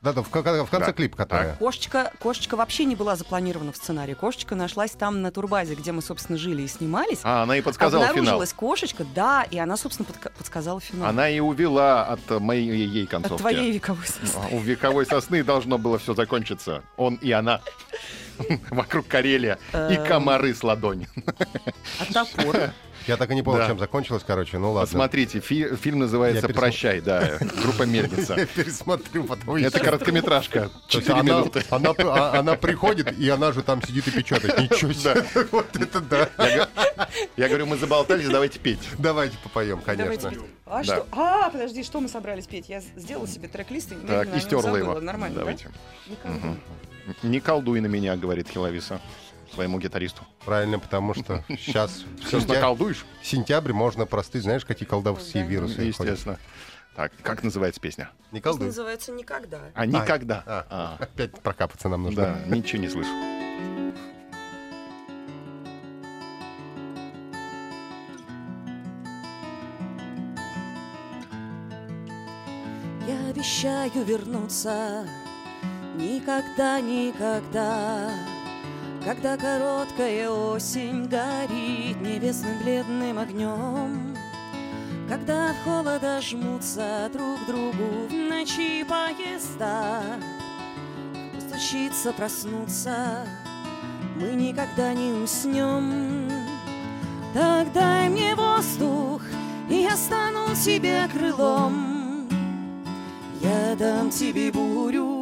Да, 0.00 0.12
да, 0.12 0.22
в, 0.22 0.26
в 0.28 0.30
конце 0.32 0.66
Да. 0.86 0.92
клипа, 0.92 1.16
которая. 1.16 1.54
Кошечка, 1.54 2.12
кошечка 2.18 2.56
вообще 2.56 2.84
не 2.86 2.96
была 2.96 3.14
запланирована 3.14 3.70
в 3.70 3.76
сценарии. 3.76 4.14
Кошечка 4.14 4.56
нашлась 4.56 4.90
там 4.90 5.22
на 5.22 5.30
турбазе, 5.30 5.76
где 5.76 5.92
мы, 5.92 6.02
собственно, 6.02 6.36
жили 6.36 6.62
и 6.62 6.66
снимались. 6.66 7.20
А, 7.22 7.44
она 7.44 7.56
и 7.56 7.60
подсказала 7.60 8.02
финал. 8.06 8.10
Обнаружилась 8.18 8.52
кошечка, 8.52 9.06
да, 9.14 9.44
и 9.48 9.58
она, 9.58 9.76
собственно, 9.76 10.08
подка- 10.08 10.32
подсказала 10.36 10.80
финал. 10.80 11.08
Она 11.08 11.28
и 11.30 11.38
увела 11.38 12.04
от 12.06 12.40
моей 12.40 12.84
ей 12.84 13.04
От 13.04 13.10
концовки. 13.10 13.38
твоей 13.42 13.70
вековой 13.70 14.04
сосны. 14.04 14.40
А, 14.42 14.48
У 14.52 14.58
вековой 14.58 15.06
сосны 15.06 15.44
должно 15.44 15.78
было 15.78 16.00
все 16.00 16.14
закончиться. 16.14 16.82
Он 16.96 17.14
и 17.14 17.30
она. 17.30 17.60
Вокруг 18.70 19.06
Карелия. 19.06 19.58
И 19.72 19.76
Эм. 19.76 20.06
комары 20.06 20.54
с 20.54 20.62
ладони. 20.62 21.08
А 21.98 22.04
топор? 22.12 22.56
Я 23.08 23.16
так 23.16 23.28
и 23.32 23.34
не 23.34 23.42
понял, 23.42 23.58
Да. 23.58 23.66
чем 23.66 23.80
закончилось, 23.80 24.22
короче, 24.24 24.58
ну 24.58 24.70
ладно. 24.70 24.86
Посмотрите, 24.86 25.40
фи- 25.40 25.74
фильм 25.74 25.98
называется 25.98 26.46
пересмотр- 26.46 26.54
«Прощай», 26.54 27.00
да, 27.00 27.36
группа 27.60 27.82
Мельница. 27.82 28.34
Я 28.38 28.46
пересмотрю 28.46 29.24
потом. 29.24 29.56
Это 29.56 29.80
короткометражка, 29.80 30.68
То 30.88 30.98
есть 30.98 31.08
4 31.08 31.14
она, 31.14 31.22
минуты. 31.22 31.64
Она, 31.70 31.90
а- 31.98 32.38
она 32.38 32.54
приходит, 32.54 33.18
и 33.18 33.28
она 33.28 33.50
же 33.50 33.62
там 33.64 33.82
сидит 33.82 34.06
и 34.06 34.12
печатает. 34.12 34.56
Ничего 34.56 34.92
себе. 34.92 35.24
Вот 35.50 35.74
это 35.74 36.00
да. 36.00 36.28
Я 37.36 37.48
говорю, 37.48 37.66
мы 37.66 37.76
заболтались, 37.76 38.28
давайте 38.28 38.60
петь. 38.60 38.78
Давайте 38.98 39.36
попоем, 39.42 39.82
Давайте 39.84 40.04
конечно. 40.04 40.30
петь. 40.30 40.50
А 40.66 40.76
Да. 40.78 40.84
что? 40.84 41.06
А, 41.10 41.50
подожди, 41.50 41.82
что 41.82 42.00
мы 42.00 42.08
собрались 42.08 42.46
петь? 42.46 42.68
Я 42.68 42.82
сделала 42.96 43.26
себе 43.26 43.48
трек-лист 43.48 43.90
и 43.90 43.94
Так, 43.96 44.28
и 44.36 44.38
стерла 44.38 44.78
его. 44.78 45.00
Нормально, 45.00 45.40
Давайте. 45.40 45.70
да? 46.24 46.54
Не 47.22 47.40
колдуй 47.40 47.80
на 47.80 47.86
меня, 47.86 48.16
говорит 48.16 48.48
Хиловиса 48.48 49.00
своему 49.54 49.78
гитаристу. 49.78 50.22
Правильно, 50.44 50.78
потому 50.78 51.12
что 51.14 51.44
сейчас 51.48 52.04
Все 52.24 52.40
наколдуешь? 52.40 53.04
сентябрь 53.22 53.72
можно 53.72 54.06
простыть, 54.06 54.42
знаешь, 54.44 54.64
какие 54.64 54.88
колдовские 54.88 55.44
Да. 55.44 55.50
вирусы 55.50 55.74
ходят. 55.92 55.98
Естественно. 56.14 56.38
Так, 56.96 57.12
как 57.22 57.42
называется 57.42 57.80
песня? 57.80 58.10
Не 58.32 58.40
Песня 58.40 58.42
колдуй. 58.50 58.66
называется 58.68 59.12
«Никогда». 59.12 59.60
А 59.74 59.86
никогда. 59.86 60.42
А, 60.46 60.66
А, 60.70 60.96
Опять 61.02 61.40
прокапаться 61.40 61.88
нам 61.88 62.02
нужно. 62.02 62.38
Да, 62.48 62.54
ничего 62.54 62.82
не 62.82 62.88
слышу. 62.88 63.08
Я 73.06 73.28
обещаю 73.30 73.90
вернуться 74.04 75.06
Никогда, 75.94 76.80
никогда 76.80 78.10
Когда 79.04 79.36
короткая 79.36 80.30
осень 80.30 81.06
горит 81.06 82.00
Небесным 82.00 82.58
бледным 82.62 83.18
огнем 83.18 84.16
Когда 85.06 85.50
от 85.50 85.56
холода 85.64 86.20
жмутся 86.22 87.10
друг 87.12 87.44
другу 87.46 88.08
В 88.08 88.12
ночи 88.12 88.84
поезда 88.84 90.00
Постучиться, 91.34 92.12
проснуться 92.12 93.26
Мы 94.16 94.32
никогда 94.32 94.94
не 94.94 95.12
уснем. 95.12 96.30
Так 97.34 97.70
дай 97.74 98.08
мне 98.08 98.34
воздух 98.34 99.20
И 99.68 99.82
я 99.82 99.94
стану 99.96 100.54
тебе 100.54 101.06
крылом. 101.12 102.28
Я 103.42 103.74
дам 103.76 104.08
тебе 104.10 104.50
бурю 104.50 105.21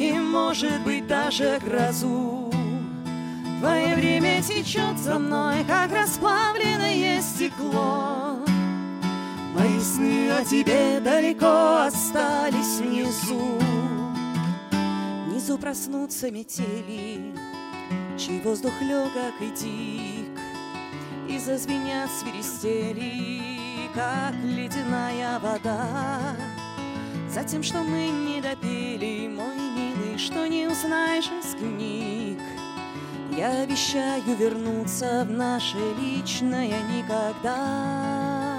и, 0.00 0.12
может 0.14 0.82
быть, 0.82 1.06
даже 1.06 1.60
грозу. 1.62 2.50
Твое 3.60 3.94
время 3.94 4.42
течет 4.42 4.98
за 4.98 5.18
мной, 5.18 5.62
как 5.68 5.92
расплавленное 5.92 7.20
стекло. 7.20 8.38
Мои 9.54 9.78
сны 9.78 10.30
о 10.30 10.42
тебе 10.42 11.00
далеко 11.00 11.84
остались 11.86 12.78
внизу. 12.78 13.58
Внизу 15.26 15.58
проснутся 15.58 16.30
метели, 16.30 17.34
чей 18.16 18.40
воздух 18.40 18.72
легок 18.80 19.34
и 19.40 19.50
дик, 19.50 20.40
И 21.28 21.38
зазвенят 21.38 22.08
свиристели, 22.10 23.42
как 23.94 24.32
ледяная 24.42 25.38
вода. 25.40 26.34
За 27.28 27.44
тем, 27.44 27.62
что 27.62 27.82
мы 27.82 28.08
не 28.08 28.40
допели, 28.40 29.28
мой 29.28 29.69
что 30.20 30.46
не 30.46 30.68
узнаешь 30.68 31.30
из 31.42 31.54
книг. 31.54 32.40
Я 33.36 33.62
обещаю 33.62 34.22
вернуться 34.36 35.24
в 35.26 35.30
наше 35.30 35.78
личное 35.98 36.74
никогда. 36.94 38.58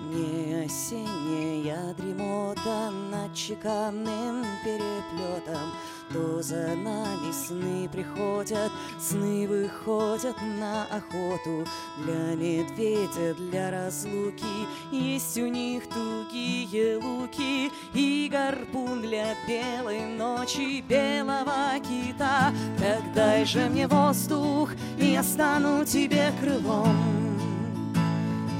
Не 0.00 0.64
осенняя 0.64 1.94
дремота 1.94 2.90
над 2.90 3.34
чеканным 3.34 4.46
переплетом, 4.64 5.70
То 6.12 6.42
за 6.42 6.74
нами 6.74 7.30
сны 7.32 7.86
приходят, 7.92 8.72
сны 8.98 9.46
выходят 9.46 10.36
на 10.58 10.84
охоту. 10.84 11.66
Для 12.02 12.34
медведя, 12.34 13.34
для 13.34 13.70
разлуки 13.70 14.66
есть 14.90 15.36
у 15.36 15.46
них 15.46 15.84
тугие 15.88 16.96
луки 16.96 17.70
И 17.92 18.30
гарпун 18.32 19.02
для 19.02 19.34
белой 19.46 20.00
ночи, 20.16 20.80
белого 20.80 21.78
кита. 21.80 22.54
Так 22.78 23.12
дай 23.14 23.44
же 23.44 23.68
мне 23.68 23.86
воздух, 23.86 24.70
и 24.98 25.12
я 25.12 25.22
стану 25.22 25.84
тебе 25.84 26.32
крылом. 26.40 26.96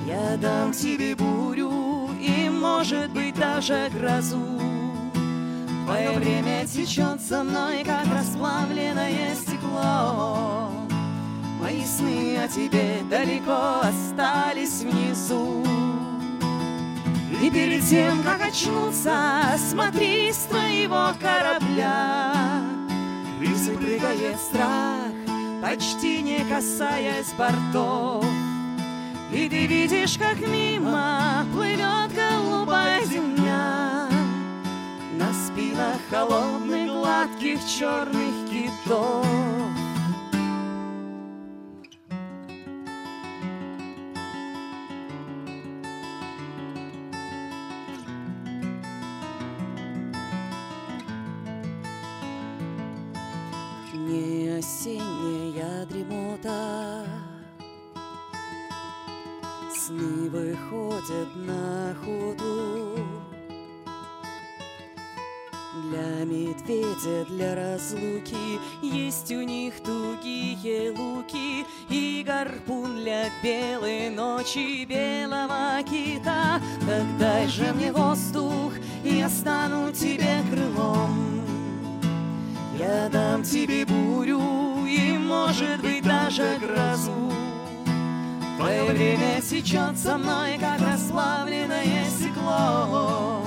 Я 0.06 0.36
дам 0.36 0.72
тебе 0.72 1.14
бурю 1.14 2.10
и, 2.20 2.50
может 2.50 3.10
быть, 3.10 3.34
даже 3.36 3.90
грозу. 3.94 4.77
Твое 5.88 6.10
время 6.10 6.66
течет 6.66 7.18
со 7.18 7.42
мной, 7.42 7.82
как 7.82 8.04
расплавленное 8.14 9.34
стекло. 9.34 10.70
Мои 11.62 11.82
сны 11.82 12.36
о 12.36 12.46
тебе 12.46 12.98
далеко 13.08 13.80
остались 13.80 14.82
внизу. 14.82 15.64
И 17.42 17.50
перед 17.50 17.82
тем, 17.88 18.22
как 18.22 18.42
очнуться, 18.42 19.42
смотри 19.56 20.30
с 20.30 20.44
твоего 20.50 21.14
корабля. 21.18 22.34
Крысы 23.38 23.74
прыгает 23.74 24.38
страх, 24.38 25.10
почти 25.62 26.20
не 26.20 26.44
касаясь 26.50 27.32
бортов. 27.32 28.26
И 29.32 29.48
ты 29.48 29.64
видишь, 29.64 30.18
как 30.18 30.38
мимо 30.46 31.46
плывет 31.54 32.12
На 35.28 35.34
спинах 35.34 36.00
холодных 36.08 36.88
гладких 36.88 37.58
черных 37.66 38.48
китов 38.50 39.26
ночи 74.48 74.84
Белого 74.84 75.82
кита 75.82 76.60
Так 76.80 77.18
дай 77.18 77.46
же 77.48 77.72
мне 77.74 77.92
воздух 77.92 78.72
И 79.04 79.16
я 79.16 79.28
стану 79.28 79.92
тебе 79.92 80.42
крылом 80.50 81.38
я 82.78 83.08
дам 83.08 83.42
тебе 83.42 83.84
бурю 83.84 84.86
и, 84.86 85.18
может 85.18 85.80
быть, 85.80 86.04
даже 86.04 86.60
грозу. 86.60 87.32
Твое 88.56 88.84
время 88.84 89.40
течет 89.40 89.98
со 89.98 90.16
мной, 90.16 90.56
как 90.60 90.80
расплавленное 90.80 92.04
стекло. 92.08 93.42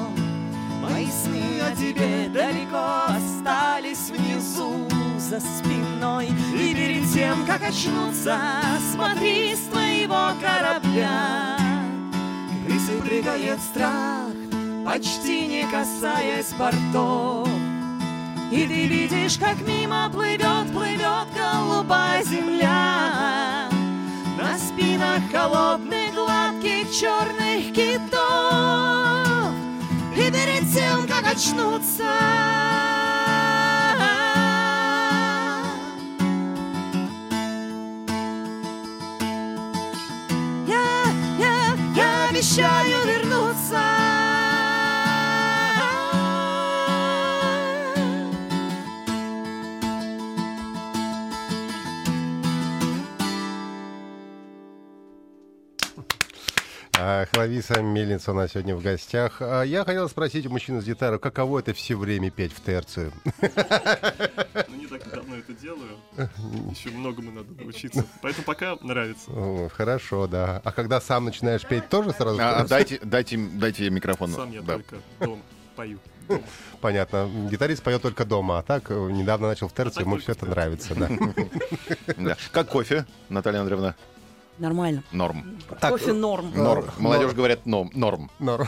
Мои 0.81 1.05
сны 1.05 1.61
о 1.61 1.73
тебе 1.73 2.27
далеко 2.27 3.05
остались 3.07 4.09
внизу 4.09 4.89
за 5.17 5.39
спиной. 5.39 6.27
И 6.53 6.73
как 7.51 7.69
очнуться, 7.69 8.39
смотри 8.93 9.53
с 9.55 9.67
твоего 9.69 10.31
корабля. 10.39 11.57
Крысы 12.65 13.01
прыгает 13.01 13.59
страх, 13.59 14.31
почти 14.85 15.47
не 15.47 15.63
касаясь 15.69 16.53
бортов. 16.53 17.49
И 18.51 18.65
ты 18.67 18.87
видишь, 18.87 19.37
как 19.37 19.59
мимо 19.67 20.09
плывет, 20.09 20.71
плывет 20.73 21.27
голубая 21.33 22.21
земля 22.21 23.69
На 24.37 24.57
спинах 24.57 25.21
холодных, 25.31 26.13
гладких, 26.13 26.91
черных 26.91 27.71
китов 27.73 29.53
И 30.17 30.29
перед 30.29 30.69
тем, 30.73 31.07
как 31.07 31.33
очнуться 31.33 33.10
обещаю 42.51 43.07
вернуться 43.07 43.79
А, 57.03 57.25
Хлависа 57.33 57.81
Мельница 57.81 58.31
у 58.31 58.35
нас 58.35 58.51
сегодня 58.51 58.75
в 58.75 58.83
гостях. 58.83 59.37
А, 59.39 59.63
Я 59.63 59.85
хотел 59.85 60.07
спросить 60.07 60.45
у 60.45 60.49
мужчины 60.49 60.81
с 60.81 60.85
гитарой, 60.85 61.19
каково 61.19 61.59
это 61.59 61.73
все 61.73 61.95
время 61.95 62.29
петь 62.29 62.53
в 62.53 62.61
терцию? 62.63 63.11
Еще 66.71 66.89
многому 66.91 67.31
надо 67.31 67.47
научиться. 67.61 68.05
Поэтому 68.21 68.45
пока 68.45 68.75
нравится. 68.81 69.31
О, 69.31 69.69
Хорошо, 69.73 70.27
да. 70.27 70.61
А 70.63 70.71
когда 70.71 70.99
сам 71.01 71.25
начинаешь 71.25 71.65
петь, 71.65 71.89
тоже 71.89 72.11
сразу? 72.11 72.39
А, 72.41 72.57
а 72.61 72.67
дайте, 72.67 72.99
дайте, 73.03 73.37
дайте 73.37 73.89
микрофон. 73.89 74.31
Сам 74.31 74.51
я 74.51 74.61
Да. 74.61 74.73
только 74.73 74.97
дома 75.19 75.41
пою. 75.75 75.99
Понятно. 76.81 77.29
Гитарист 77.49 77.81
поет 77.83 78.01
только 78.01 78.25
дома, 78.25 78.59
а 78.59 78.61
так 78.63 78.89
э, 78.89 78.93
недавно 78.93 79.47
начал 79.47 79.67
в 79.67 79.73
терцию, 79.73 79.93
так 79.95 80.05
ему 80.05 80.17
все 80.17 80.33
это 80.33 80.45
нравится, 80.45 80.95
да. 82.17 82.37
Как 82.51 82.67
кофе, 82.69 83.05
Наталья 83.29 83.61
Андреевна? 83.61 83.95
Нормально. 84.57 85.03
Норм. 85.11 85.57
Так, 85.79 85.91
Кофе 85.91 86.13
норм. 86.13 86.51
Норм. 86.53 86.81
норм. 86.85 86.85
Молодежь 86.99 87.33
говорят 87.33 87.65
ном- 87.65 87.89
норм. 87.95 88.29
Норм. 88.37 88.67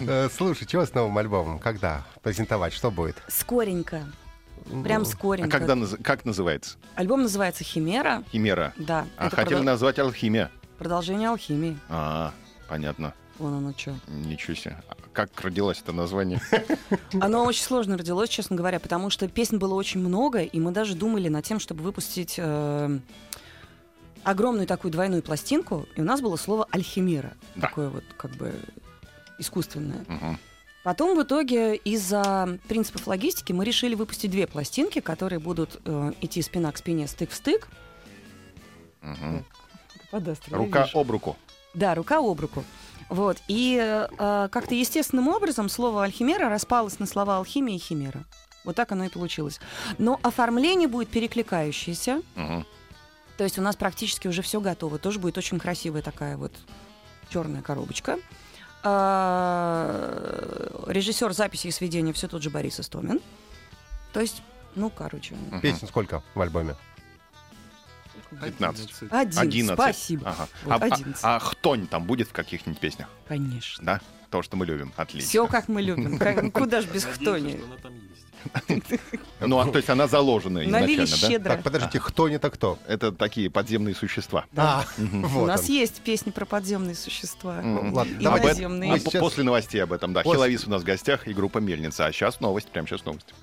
Э, 0.00 0.28
Слушай, 0.34 0.66
чего 0.66 0.86
с 0.86 0.94
новым 0.94 1.16
альбомом? 1.18 1.58
Когда 1.58 2.06
презентовать? 2.22 2.72
Что 2.72 2.90
будет? 2.90 3.16
Скоренько. 3.28 4.04
Прям 4.84 5.02
А 5.02 5.04
скоренько. 5.04 5.50
когда, 5.50 5.74
наз- 5.74 6.00
как 6.02 6.24
называется? 6.24 6.76
Альбом 6.94 7.22
называется 7.22 7.64
«Химера». 7.64 8.22
Химера. 8.32 8.72
Да. 8.76 9.06
А 9.16 9.28
хотели 9.30 9.56
продо- 9.60 9.62
назвать 9.64 9.98
алхимия. 9.98 10.50
продолжение 10.78 11.28
алхимии. 11.28 11.78
А, 11.88 12.32
понятно. 12.68 13.14
Вон 13.38 13.54
оно 13.54 13.72
что. 13.76 13.94
Ничего 14.08 14.54
себе. 14.54 14.82
А 14.88 14.94
Как 15.12 15.40
родилось 15.40 15.80
это 15.82 15.92
название? 15.92 16.40
Оно 17.20 17.44
очень 17.44 17.62
сложно 17.64 17.96
родилось, 17.96 18.28
честно 18.28 18.54
говоря, 18.54 18.78
потому 18.78 19.08
что 19.10 19.26
песен 19.28 19.58
было 19.58 19.74
очень 19.74 20.00
много, 20.00 20.40
и 20.42 20.60
мы 20.60 20.70
даже 20.72 20.94
думали 20.94 21.28
над 21.28 21.44
тем, 21.44 21.58
чтобы 21.58 21.82
выпустить 21.82 22.34
э, 22.36 22.98
огромную 24.22 24.66
такую 24.66 24.92
двойную 24.92 25.22
пластинку, 25.22 25.86
и 25.96 26.00
у 26.00 26.04
нас 26.04 26.20
было 26.20 26.36
слово 26.36 26.66
«альхимера», 26.70 27.32
Да. 27.56 27.68
такое 27.68 27.88
вот 27.88 28.04
как 28.16 28.32
бы 28.32 28.54
искусственное. 29.38 30.04
Мгм. 30.06 30.38
Потом 30.82 31.16
в 31.16 31.22
итоге 31.22 31.76
из-за 31.76 32.58
принципов 32.68 33.06
логистики 33.06 33.52
мы 33.52 33.64
решили 33.64 33.94
выпустить 33.94 34.30
две 34.30 34.46
пластинки, 34.46 35.00
которые 35.00 35.38
будут 35.38 35.80
э, 35.84 36.12
идти 36.22 36.40
спина 36.40 36.72
к 36.72 36.78
спине, 36.78 37.06
стык 37.06 37.30
в 37.30 37.34
стык. 37.34 37.68
Мгм. 39.02 39.44
Подаст, 40.10 40.42
Рука 40.50 40.84
вижу. 40.84 40.98
об 40.98 41.10
руку. 41.10 41.36
Да, 41.74 41.94
рука 41.94 42.18
об 42.18 42.40
руку. 42.40 42.64
Вот. 43.08 43.38
И 43.48 43.78
э, 43.80 44.48
как-то 44.50 44.74
естественным 44.74 45.28
образом 45.28 45.68
слово 45.68 46.04
«альхимера» 46.04 46.48
распалось 46.48 46.98
на 46.98 47.06
слова 47.06 47.36
«алхимия» 47.36 47.76
и 47.76 47.78
«химера». 47.78 48.24
Вот 48.64 48.76
так 48.76 48.92
оно 48.92 49.04
и 49.04 49.08
получилось. 49.08 49.60
Но 49.98 50.18
оформление 50.22 50.88
будет 50.88 51.08
перекликающееся. 51.08 52.22
Мгм. 52.36 52.66
То 53.36 53.44
есть 53.44 53.58
у 53.58 53.62
нас 53.62 53.76
практически 53.76 54.28
уже 54.28 54.42
все 54.42 54.60
готово. 54.60 54.98
Тоже 54.98 55.18
будет 55.18 55.38
очень 55.38 55.58
красивая 55.58 56.02
такая 56.02 56.36
вот 56.36 56.52
черная 57.30 57.62
коробочка. 57.62 58.18
А, 58.82 60.84
Режиссер 60.86 61.32
записи 61.32 61.68
и 61.68 61.70
сведения 61.70 62.12
все 62.12 62.28
тот 62.28 62.42
же 62.42 62.50
Борис 62.50 62.80
Истомин. 62.80 63.20
То 64.12 64.20
есть, 64.20 64.42
ну, 64.74 64.90
короче. 64.90 65.34
Песен 65.62 65.88
сколько 65.88 66.22
в 66.34 66.40
альбоме? 66.40 66.76
15. 68.42 69.02
один. 69.10 69.38
11. 69.38 69.74
Спасибо. 69.74 70.30
Ага. 70.30 70.48
Вот, 70.64 70.72
А, 70.72 70.76
а- 70.76 70.84
11. 70.86 71.20
а 71.24 71.38
хтонь 71.38 71.86
там 71.86 72.04
будет 72.04 72.28
в 72.28 72.32
каких-нибудь 72.32 72.80
песнях? 72.80 73.08
Конечно. 73.28 73.84
Да? 73.84 74.00
То, 74.30 74.42
что 74.42 74.56
мы 74.56 74.64
любим. 74.66 74.92
Отлично. 74.96 75.28
Все 75.28 75.46
как 75.46 75.68
мы 75.68 75.82
любим. 75.82 76.18
Как- 76.18 76.52
Куда 76.52 76.80
ж 76.80 76.86
без 76.86 77.04
хтони. 77.04 77.56
что 77.56 77.64
она 77.66 77.76
там 77.82 77.92
есть. 77.94 79.00
Ну, 79.40 79.58
а, 79.58 79.66
то 79.66 79.76
есть 79.78 79.90
она 79.90 80.06
заложена 80.06 80.62
Налили 80.62 81.04
изначально, 81.04 81.16
да? 81.20 81.28
щедро. 81.28 81.48
Так, 81.50 81.62
подождите, 81.62 82.00
кто 82.00 82.28
не 82.28 82.38
так 82.38 82.54
кто? 82.54 82.78
Это 82.86 83.10
такие 83.12 83.50
подземные 83.50 83.94
существа. 83.94 84.46
А, 84.56 84.84
У 85.36 85.46
нас 85.46 85.68
есть 85.68 86.00
песни 86.02 86.30
про 86.30 86.44
подземные 86.46 86.94
существа. 86.94 87.60
И 87.60 87.64
наземные. 88.22 88.94
А 88.94 89.18
После 89.20 89.44
новостей 89.44 89.82
об 89.82 89.92
этом, 89.92 90.12
да. 90.12 90.22
Хиловис 90.22 90.66
у 90.66 90.70
нас 90.70 90.82
в 90.82 90.84
гостях 90.84 91.26
и 91.26 91.34
группа 91.34 91.58
Мельница. 91.58 92.06
А 92.06 92.12
сейчас 92.12 92.40
новость, 92.40 92.68
прямо 92.68 92.86
сейчас 92.86 93.04
новость. 93.04 93.34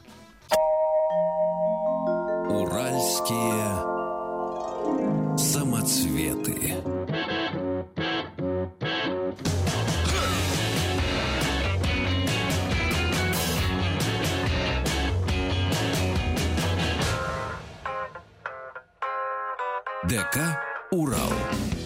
Уральские 2.49 3.97
самоцветы. 5.37 6.73
ДК 20.07 20.39
«Урал». 20.89 21.76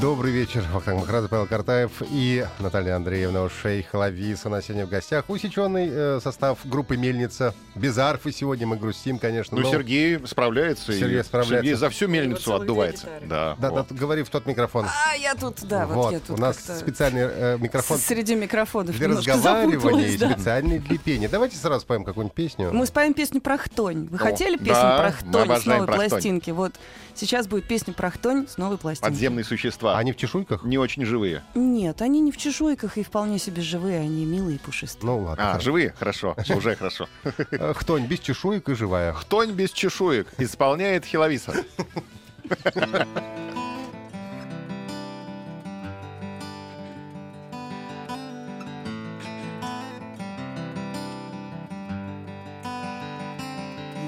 Добрый 0.00 0.32
вечер. 0.32 0.64
Вахтанг 0.72 1.00
Махрадзе, 1.00 1.28
Павел 1.28 1.46
Картаев 1.46 1.90
и 2.10 2.46
Наталья 2.58 2.96
Андреевна 2.96 3.46
Шейх 3.50 3.92
Лавис. 3.92 4.46
У 4.46 4.48
нас 4.48 4.64
сегодня 4.64 4.86
в 4.86 4.88
гостях 4.88 5.28
усеченный 5.28 5.88
э, 5.90 6.20
состав 6.22 6.58
группы 6.64 6.96
«Мельница». 6.96 7.54
Без 7.74 7.98
арфы 7.98 8.32
сегодня 8.32 8.66
мы 8.66 8.78
грустим, 8.78 9.18
конечно. 9.18 9.58
Ну, 9.58 9.64
но- 9.64 9.70
Сергей 9.70 10.18
справляется. 10.26 10.94
Сергей 10.94 11.22
справляется. 11.22 11.56
Сергей 11.56 11.74
за 11.74 11.90
всю 11.90 12.08
мельницу 12.08 12.54
отдувается. 12.54 13.08
Да. 13.26 13.56
Да, 13.58 13.70
вот. 13.70 13.88
да, 13.88 13.94
говори 13.94 14.22
в 14.22 14.30
тот 14.30 14.46
микрофон. 14.46 14.86
А, 14.86 15.14
я 15.16 15.34
тут, 15.34 15.62
да, 15.64 15.86
вот, 15.86 15.96
вот, 15.96 16.12
я 16.12 16.20
тут 16.20 16.30
у 16.30 16.40
нас 16.40 16.56
специальный 16.56 17.22
э, 17.22 17.58
микрофон 17.58 17.98
среди 17.98 18.34
микрофонов 18.34 18.96
для 18.96 19.08
разговаривания 19.08 20.08
и 20.08 20.16
да. 20.16 20.30
специальный 20.30 20.78
для 20.78 20.98
пения. 20.98 21.28
Давайте 21.28 21.56
сразу 21.56 21.82
споем 21.82 22.04
какую-нибудь 22.04 22.34
песню. 22.34 22.70
Мы 22.72 22.86
споем 22.86 23.12
песню 23.12 23.42
про 23.42 23.58
Хтонь. 23.58 24.06
Вы 24.06 24.16
О, 24.16 24.20
хотели 24.20 24.56
песню 24.56 24.72
да, 24.72 24.98
про 24.98 25.12
Хтонь 25.12 25.60
с 25.60 25.66
новой 25.66 25.86
про 25.86 25.92
Хтонь. 25.94 26.08
пластинки? 26.08 26.50
Вот 26.50 26.72
сейчас 27.14 27.46
будет 27.46 27.68
песня 27.68 27.92
про 27.92 28.10
Хтонь 28.10 28.48
с 28.48 28.56
новой 28.56 28.78
пластинки. 28.78 29.10
Подземные 29.10 29.44
существа. 29.44 29.89
Они 29.96 30.12
в 30.12 30.16
чешуйках? 30.16 30.64
не 30.64 30.78
очень 30.78 31.04
живые. 31.04 31.42
Нет, 31.54 32.02
они 32.02 32.20
не 32.20 32.32
в 32.32 32.36
чешуйках 32.36 32.96
и 32.98 33.02
вполне 33.02 33.38
себе 33.38 33.62
живые, 33.62 34.00
они 34.00 34.24
милые 34.24 34.56
и 34.56 34.58
пушистые. 34.58 35.06
Ну 35.10 35.18
ладно. 35.20 35.42
А, 35.44 35.46
хорошо. 35.52 35.64
живые? 35.64 35.94
Хорошо. 35.98 36.36
Уже 36.56 36.76
хорошо. 36.76 37.08
Э, 37.24 37.72
Хтонь 37.74 38.06
без 38.06 38.20
чешуек 38.20 38.68
и 38.68 38.74
живая. 38.74 39.12
Хтонь 39.12 39.52
без 39.52 39.70
чешуек 39.70 40.28
исполняет 40.38 41.04
Хиловиса. 41.04 41.54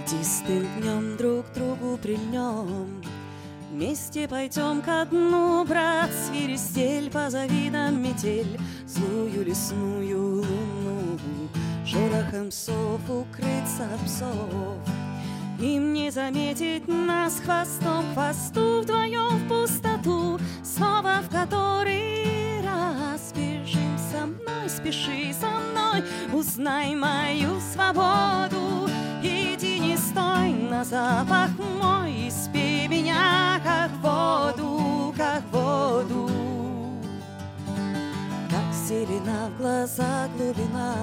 Едистым 0.04 0.66
днем 0.80 1.16
друг 1.16 1.46
другу 1.54 1.96
прильнем, 1.96 3.02
Вместе 3.72 4.28
пойдем 4.28 4.82
ко 4.82 5.06
дну, 5.06 5.64
брат, 5.64 6.10
свиристель, 6.12 7.10
позови 7.10 7.70
нам 7.70 8.02
метель, 8.02 8.60
Злую 8.86 9.46
лесную 9.46 10.42
луну, 10.42 11.18
шорохом 11.86 12.52
сов 12.52 13.00
укрыться 13.08 13.88
псов. 14.04 14.76
Им 15.58 15.94
не 15.94 16.10
заметить 16.10 16.86
нас 16.86 17.40
хвостом 17.40 18.12
хвосту 18.12 18.82
Вдвоем 18.82 19.38
в 19.38 19.48
пустоту, 19.48 20.38
снова 20.62 21.22
в 21.22 21.30
который 21.30 22.60
раз 22.62 23.32
Бежим 23.34 23.96
со 24.12 24.26
мной, 24.26 24.68
спеши 24.68 25.32
со 25.32 25.48
мной, 25.48 26.04
узнай 26.30 26.94
мою 26.94 27.58
свободу. 27.72 28.90
Иди, 29.22 29.80
не 29.80 29.96
стой 29.96 30.52
на 30.52 30.84
запах 30.84 31.48
мой, 31.80 32.26
и 32.26 32.30
спей 32.30 32.61
меня, 33.12 33.60
как 33.64 33.90
воду, 34.02 35.14
как 35.16 35.42
воду. 35.52 36.30
Как 38.50 38.74
зелена 38.86 39.50
в 39.50 39.58
глаза 39.58 40.28
глубина, 40.36 40.94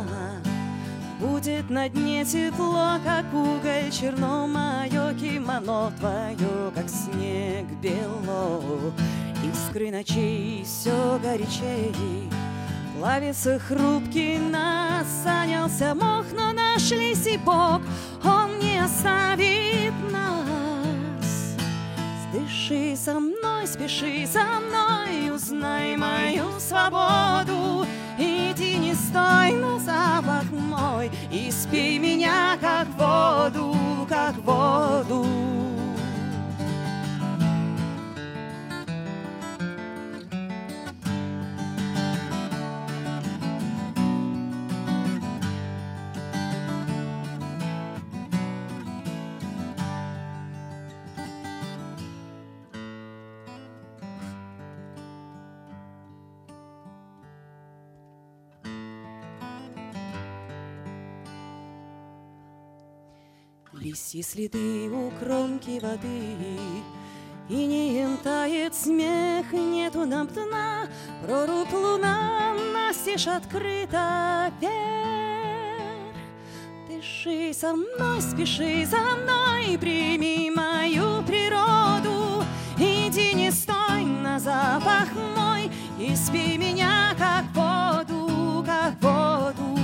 Будет 1.20 1.70
на 1.70 1.90
дне 1.90 2.24
тепло, 2.24 2.98
как 3.04 3.26
уголь 3.34 3.92
черно 3.92 4.48
Мое 4.48 5.14
кимоно 5.16 5.92
твое, 6.00 6.72
как 6.74 6.88
снег 6.88 7.66
бело 7.82 8.64
Искры 9.44 9.92
ночей 9.92 10.64
все 10.64 11.20
горячей 11.22 12.30
Плавится 12.98 13.60
хрупкий 13.60 14.38
нас, 14.38 15.08
занялся 15.24 15.94
мох, 15.94 16.26
но 16.34 16.54
нашли 16.54 17.16
Бог, 17.46 17.82
он 18.24 18.60
не 18.60 18.80
оставит 18.80 19.94
нас. 20.12 20.39
Дыши 22.70 22.96
со 22.96 23.20
мной, 23.20 23.66
спеши 23.66 24.28
за 24.28 24.44
мной, 24.44 25.32
узнай 25.34 25.98
мою 25.98 26.60
свободу. 26.60 27.84
Иди, 28.16 28.78
не 28.78 28.94
стой 28.94 29.54
на 29.54 29.80
запах 29.80 30.44
мой, 30.52 31.10
и 31.32 31.50
спей 31.50 31.98
меня, 31.98 32.60
как 32.62 32.88
воду, 32.90 33.76
как 34.08 34.36
воду. 34.44 35.69
Лисьи 64.00 64.24
следы 64.24 64.90
у 64.90 65.12
кромки 65.20 65.78
воды, 65.82 66.38
И 67.50 67.66
не 67.66 68.08
тает 68.24 68.74
смех, 68.74 69.52
нету 69.52 70.06
нам 70.06 70.28
дна, 70.28 70.88
Прорубь 71.22 71.74
луна 71.74 72.56
настежь 72.74 73.28
открыта 73.28 74.54
вверх. 74.62 76.16
Дыши 76.88 77.54
со 77.54 77.74
мной, 77.74 78.22
спеши 78.22 78.86
за 78.86 79.02
мной, 79.22 79.78
Прими 79.78 80.50
мою 80.50 81.22
природу, 81.24 82.46
Иди, 82.78 83.34
не 83.34 83.52
стой 83.52 84.06
на 84.06 84.40
запах 84.40 85.10
мой, 85.36 85.70
И 86.00 86.16
спи 86.16 86.58
меня, 86.58 87.14
как 87.18 87.44
воду, 87.54 88.64
как 88.66 88.94
воду. 89.02 89.78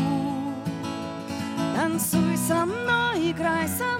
Танцуй 1.75 2.37
со 2.37 2.65
мной, 2.65 3.31
играй 3.31 3.67
со 3.67 3.94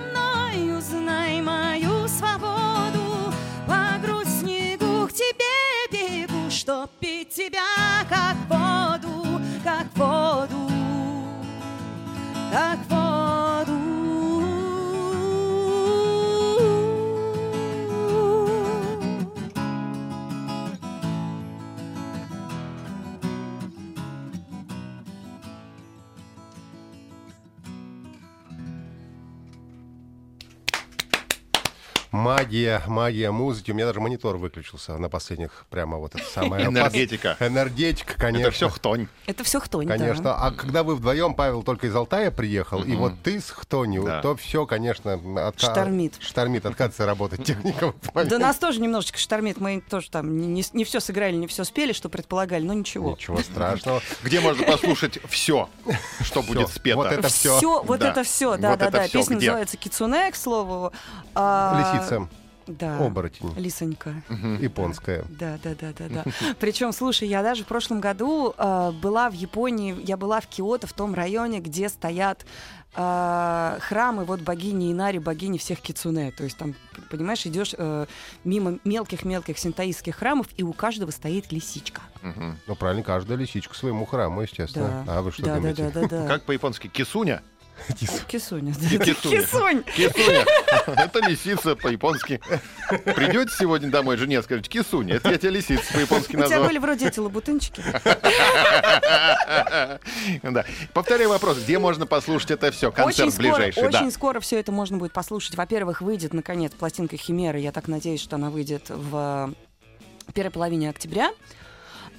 узнай 0.57 1.41
мою 1.41 2.07
свободу. 2.07 3.33
По 3.67 3.99
грудь 4.01 4.27
к 5.07 5.13
тебе 5.13 5.87
бегу, 5.91 6.49
чтоб 6.49 6.89
пить 6.99 7.29
тебя, 7.29 7.61
как 8.09 8.35
воду, 8.49 9.41
как 9.63 9.85
воду, 9.95 10.71
как 12.51 12.84
Магия, 32.25 32.81
магия 32.87 33.29
музыки. 33.29 33.69
У 33.69 33.75
меня 33.75 33.85
даже 33.85 33.99
монитор 33.99 34.37
выключился 34.37 34.97
на 34.97 35.09
последних, 35.09 35.65
прямо 35.69 35.97
вот 35.97 36.15
это 36.15 36.23
самое... 36.25 36.65
Энергетика. 36.69 37.37
Энергетика, 37.39 38.15
конечно. 38.17 38.47
Это 38.47 38.51
все 38.51 38.69
хтонь. 38.69 39.07
Это 39.27 39.43
все 39.43 39.59
Хтонь, 39.59 39.87
да. 39.87 39.97
Конечно. 39.97 40.33
А 40.35 40.51
когда 40.51 40.81
вы 40.83 40.95
вдвоем, 40.95 41.35
Павел 41.35 41.61
только 41.61 41.85
из 41.85 41.95
Алтая 41.95 42.31
приехал, 42.31 42.83
и 42.83 42.95
вот 42.95 43.13
ты 43.23 43.39
с 43.39 43.51
Хтонью, 43.51 44.05
Да. 44.05 44.21
то 44.21 44.35
все, 44.35 44.65
конечно, 44.65 45.11
отка- 45.11 45.59
Штормит. 45.59 46.15
Штормит, 46.19 46.65
отказывается 46.65 47.05
работать 47.05 47.43
техника. 47.43 47.93
Да 48.25 48.39
нас 48.39 48.57
тоже 48.57 48.81
немножечко 48.81 49.19
штормит. 49.19 49.59
Мы 49.61 49.81
тоже 49.87 50.09
там 50.09 50.37
не, 50.37 50.83
все 50.83 50.99
сыграли, 50.99 51.35
не 51.35 51.45
все 51.45 51.63
спели, 51.63 51.93
что 51.93 52.09
предполагали, 52.09 52.63
но 52.63 52.73
ничего. 52.73 53.11
Ничего 53.11 53.37
страшного. 53.39 54.01
Где 54.23 54.39
можно 54.39 54.63
послушать 54.65 55.19
все, 55.29 55.69
что 56.21 56.41
будет 56.41 56.69
спето. 56.69 56.97
Вот 56.97 57.11
это 57.11 57.21
вот 57.21 57.31
все, 58.27 58.57
да, 58.57 58.71
Вот 58.71 58.79
да, 58.79 58.85
это 58.87 58.97
да. 58.97 59.07
всё 59.07 59.19
Песня 59.19 59.35
называется 59.35 59.77
Кицуне, 59.77 60.31
к 60.31 60.35
слову. 60.35 60.91
А, 61.35 61.99
Лисица, 62.19 62.29
Да. 62.67 62.97
оборотень, 63.05 63.53
Лисонька. 63.57 64.23
японская. 64.59 65.23
Да, 65.29 65.59
да, 65.63 65.75
да, 65.79 65.93
да, 65.97 66.07
да. 66.09 66.23
Причем, 66.59 66.91
слушай, 66.93 67.27
я 67.27 67.43
даже 67.43 67.63
в 67.63 67.67
прошлом 67.67 67.99
году 67.99 68.53
э, 68.57 68.91
была 69.01 69.29
в 69.29 69.33
Японии, 69.33 69.95
я 70.03 70.17
была 70.17 70.39
в 70.41 70.47
Киото, 70.47 70.87
в 70.87 70.93
том 70.93 71.13
районе, 71.13 71.59
где 71.59 71.89
стоят 71.89 72.45
э, 72.95 73.77
храмы 73.81 74.23
вот 74.25 74.41
богини 74.41 74.91
Инари, 74.91 75.19
богини 75.19 75.57
всех 75.57 75.79
кицуне. 75.79 76.31
То 76.31 76.43
есть 76.43 76.57
там, 76.57 76.73
понимаешь, 77.11 77.45
идешь 77.45 77.75
э, 77.77 78.05
мимо 78.43 78.79
мелких-мелких 78.83 79.59
синтаистских 79.59 80.15
храмов, 80.15 80.47
и 80.57 80.63
у 80.63 80.73
каждого 80.73 81.11
стоит 81.11 81.51
лисичка. 81.51 82.01
Ну, 82.65 82.75
правильно, 82.75 83.03
каждая 83.03 83.37
лисичка 83.37 83.75
своему 83.75 84.05
храму, 84.05 84.41
естественно. 84.41 85.03
Да. 85.05 85.17
А 85.17 85.21
вы 85.21 85.31
что 85.31 85.43
да, 85.43 85.49
да, 85.51 85.57
думаете? 85.57 85.91
да, 85.93 86.01
да, 86.01 86.07
да. 86.07 86.27
Как 86.27 86.43
по-японски? 86.43 86.87
Кисуня? 86.87 87.43
Кисуня. 88.27 88.73
Кисунь. 88.73 89.83
Кисуня. 89.83 90.45
Это 90.87 91.19
лисица 91.27 91.75
по-японски. 91.75 92.41
Придете 92.89 93.51
сегодня 93.57 93.89
домой 93.89 94.17
жене, 94.17 94.41
скажете, 94.41 94.69
кисуня. 94.69 95.15
Это 95.15 95.29
я 95.31 95.37
тебя 95.37 95.51
лисица 95.51 95.93
по-японски 95.93 96.29
У 96.29 96.31
тебя 96.31 96.41
назвал. 96.41 96.65
были 96.65 96.77
вроде 96.77 97.07
эти 97.07 97.19
лабутынчики. 97.19 97.83
Да. 100.43 100.65
Повторяю 100.93 101.29
вопрос, 101.29 101.57
где 101.57 101.79
можно 101.79 102.05
послушать 102.05 102.51
это 102.51 102.71
все? 102.71 102.91
Концерт 102.91 103.27
очень 103.27 103.31
скоро, 103.31 103.55
ближайший, 103.55 103.89
да. 103.89 103.99
очень 103.99 104.11
скоро 104.11 104.39
все 104.39 104.59
это 104.59 104.71
можно 104.71 104.97
будет 104.97 105.13
послушать. 105.13 105.55
Во-первых, 105.55 106.01
выйдет 106.01 106.33
наконец 106.33 106.71
пластинка 106.71 107.17
Химеры. 107.17 107.59
Я 107.59 107.71
так 107.71 107.87
надеюсь, 107.87 108.21
что 108.21 108.35
она 108.37 108.49
выйдет 108.49 108.89
в 108.89 109.53
первой 110.33 110.51
половине 110.51 110.89
октября. 110.89 111.31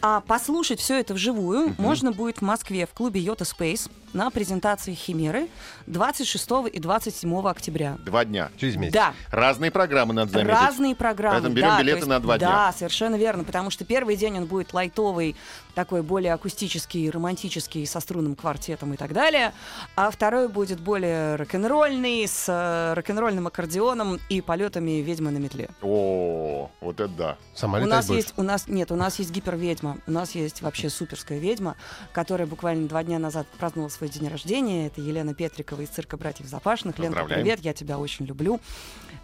А 0.09 0.21
послушать 0.21 0.79
все 0.79 1.01
это 1.01 1.15
вживую 1.15 1.75
можно 1.79 2.13
будет 2.13 2.39
в 2.39 2.43
Москве 2.43 2.87
в 2.87 2.91
клубе 2.91 3.21
Йота 3.21 3.43
Space 3.43 3.91
на 4.13 4.31
презентации 4.31 4.95
Химеры 4.95 5.49
26 5.87 6.49
и 6.73 6.81
27 6.81 7.49
октября. 7.49 7.97
Два 8.05 8.25
дня. 8.25 8.51
Через 8.57 8.77
месяц. 8.77 8.95
Да, 8.95 9.15
Разные 9.31 9.71
программы 9.71 10.15
надо 10.15 10.33
заметить. 10.33 10.51
разные 10.53 10.95
программы. 10.97 11.37
Поэтому 11.37 11.55
берем 11.55 11.69
да, 11.69 11.79
билеты 11.81 11.99
есть- 11.99 12.09
на 12.09 12.21
два 12.21 12.39
дня. 12.39 12.49
Да, 12.49 12.73
совершенно 12.73 13.17
верно, 13.17 13.45
потому 13.45 13.71
что 13.71 13.85
первый 13.85 14.17
день 14.17 14.39
он 14.39 14.47
будет 14.47 14.73
лайтовый, 14.73 15.37
такой 15.75 16.03
более 16.03 16.33
акустический, 16.33 17.09
романтический, 17.11 17.87
со 17.87 18.01
струнным 18.01 18.35
квартетом 18.35 18.95
и 18.95 18.97
так 18.97 19.13
далее, 19.13 19.53
а 19.95 20.11
второй 20.11 20.49
будет 20.49 20.81
более 20.81 21.37
рок-н-ролльный, 21.37 22.27
с 22.27 22.47
э, 22.49 22.95
рок-н-ролльным 22.95 23.47
аккордеоном 23.47 24.19
и 24.29 24.41
полетами 24.41 25.03
ведьмы 25.03 25.31
на 25.31 25.39
метле. 25.39 25.69
О, 25.83 26.71
вот 26.81 27.01
это 27.01 27.09
да. 27.09 27.37
Сама 27.55 27.79
У 27.79 27.85
нас 27.87 28.07
будешь? 28.07 28.25
есть, 28.25 28.35
у 28.37 28.43
нас 28.43 28.69
нет, 28.69 28.91
у 28.91 28.97
нас 28.97 29.19
есть 29.19 29.31
гиперведьма, 29.31 29.99
у 30.07 30.11
нас 30.11 30.35
есть 30.35 30.63
вообще 30.63 30.89
суперская 30.91 31.39
ведьма, 31.39 31.77
которая 32.13 32.47
буквально 32.47 32.89
два 32.89 33.03
дня 33.05 33.19
назад 33.19 33.47
праздновала 33.59 33.91
свой 33.91 34.09
день 34.09 34.29
рождения. 34.29 34.87
Это 34.87 35.01
Елена 35.01 35.35
Петрикова 35.35 35.76
из 35.83 35.89
цирка 35.91 36.17
братьев 36.17 36.47
Запашных. 36.47 36.95
Поздравляем. 36.97 37.43
привет, 37.43 37.61
я 37.61 37.73
тебя 37.73 37.99
очень 37.99 38.27
люблю. 38.27 38.61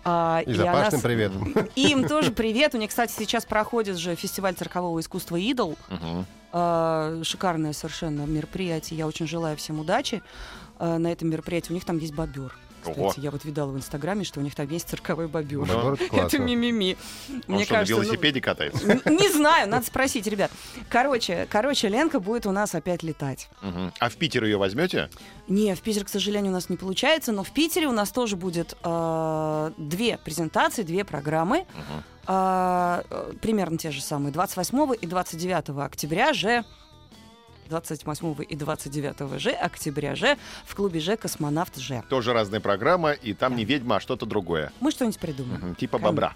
А, 0.04 0.42
И 0.46 0.52
она 0.54 0.64
запашным 0.64 1.00
с- 1.00 1.02
привет. 1.04 1.32
Им 1.76 2.08
тоже 2.08 2.30
привет. 2.32 2.74
У 2.74 2.78
них, 2.78 2.90
кстати, 2.90 3.12
сейчас 3.16 3.44
проходит 3.44 3.96
же 3.98 4.14
фестиваль 4.14 4.54
циркового 4.54 4.98
искусства 5.00 5.36
«Идол». 5.36 5.76
Мгм. 5.88 6.26
А, 6.52 7.20
Шикарное 7.22 7.72
совершенно 7.72 8.22
мероприятие. 8.22 8.98
Я 8.98 9.06
очень 9.06 9.26
желаю 9.26 9.56
всем 9.56 9.80
удачи 9.80 10.22
а, 10.78 10.98
на 10.98 11.10
этом 11.12 11.30
мероприятии. 11.30 11.70
У 11.72 11.74
них 11.74 11.84
там 11.84 11.98
есть 11.98 12.14
бобер. 12.14 12.56
Кстати, 12.82 12.98
Ого. 12.98 13.14
я 13.16 13.30
вот 13.30 13.44
видала 13.44 13.70
в 13.70 13.76
Инстаграме, 13.76 14.24
что 14.24 14.40
у 14.40 14.42
них 14.42 14.54
там 14.54 14.68
есть 14.68 14.88
цирковой 14.88 15.28
бобер. 15.28 15.60
Бобер 15.60 15.98
это 16.12 16.38
мимими. 16.38 16.96
Он 17.48 17.54
Мне 17.54 17.64
что, 17.64 17.74
на 17.74 17.78
кажется, 17.80 17.96
ну, 17.96 18.02
велосипеде 18.02 18.40
катается? 18.40 18.86
Н- 18.86 19.02
Не 19.16 19.28
знаю, 19.32 19.68
надо 19.68 19.86
спросить, 19.86 20.26
ребят. 20.26 20.50
Короче, 20.88 21.46
короче, 21.50 21.88
Ленка 21.88 22.20
будет 22.20 22.46
у 22.46 22.50
нас 22.50 22.74
опять 22.74 23.02
летать. 23.02 23.48
Мгм. 23.62 23.92
А 23.98 24.08
в 24.08 24.16
Питер 24.16 24.44
ее 24.44 24.56
возьмете? 24.58 25.08
Не, 25.48 25.74
в 25.74 25.80
Питер, 25.80 26.04
к 26.04 26.08
сожалению, 26.08 26.50
у 26.50 26.54
нас 26.54 26.68
не 26.68 26.76
получается, 26.76 27.32
но 27.32 27.42
в 27.44 27.50
Питере 27.52 27.86
у 27.86 27.92
нас 27.92 28.10
тоже 28.10 28.36
будет 28.36 28.76
э, 28.82 29.70
две 29.76 30.18
презентации, 30.18 30.82
две 30.82 31.04
программы. 31.04 31.66
А, 32.26 33.02
э, 33.10 33.32
примерно 33.40 33.78
те 33.78 33.90
же 33.90 34.00
самые. 34.00 34.32
28 34.32 34.94
и 35.00 35.06
29 35.06 35.70
октября 35.84 36.32
же 36.32 36.64
28 37.68 38.36
и 38.48 38.56
29 38.56 39.40
же 39.40 39.50
октября 39.50 40.14
же 40.14 40.36
в 40.66 40.74
клубе 40.74 41.00
Ж 41.00 41.16
«Космонавт 41.16 41.78
Ж». 41.78 42.02
Тоже 42.08 42.32
разная 42.32 42.60
программа, 42.60 43.12
и 43.12 43.32
там 43.34 43.56
не 43.56 43.64
ведьма, 43.64 43.96
а 43.96 44.00
что-то 44.00 44.26
другое. 44.26 44.72
Мы 44.80 44.90
что-нибудь 44.90 45.18
придумаем. 45.18 45.60
Мгм. 45.60 45.74
Типа 45.74 45.98
Конечно. 45.98 46.12
бобра. 46.12 46.34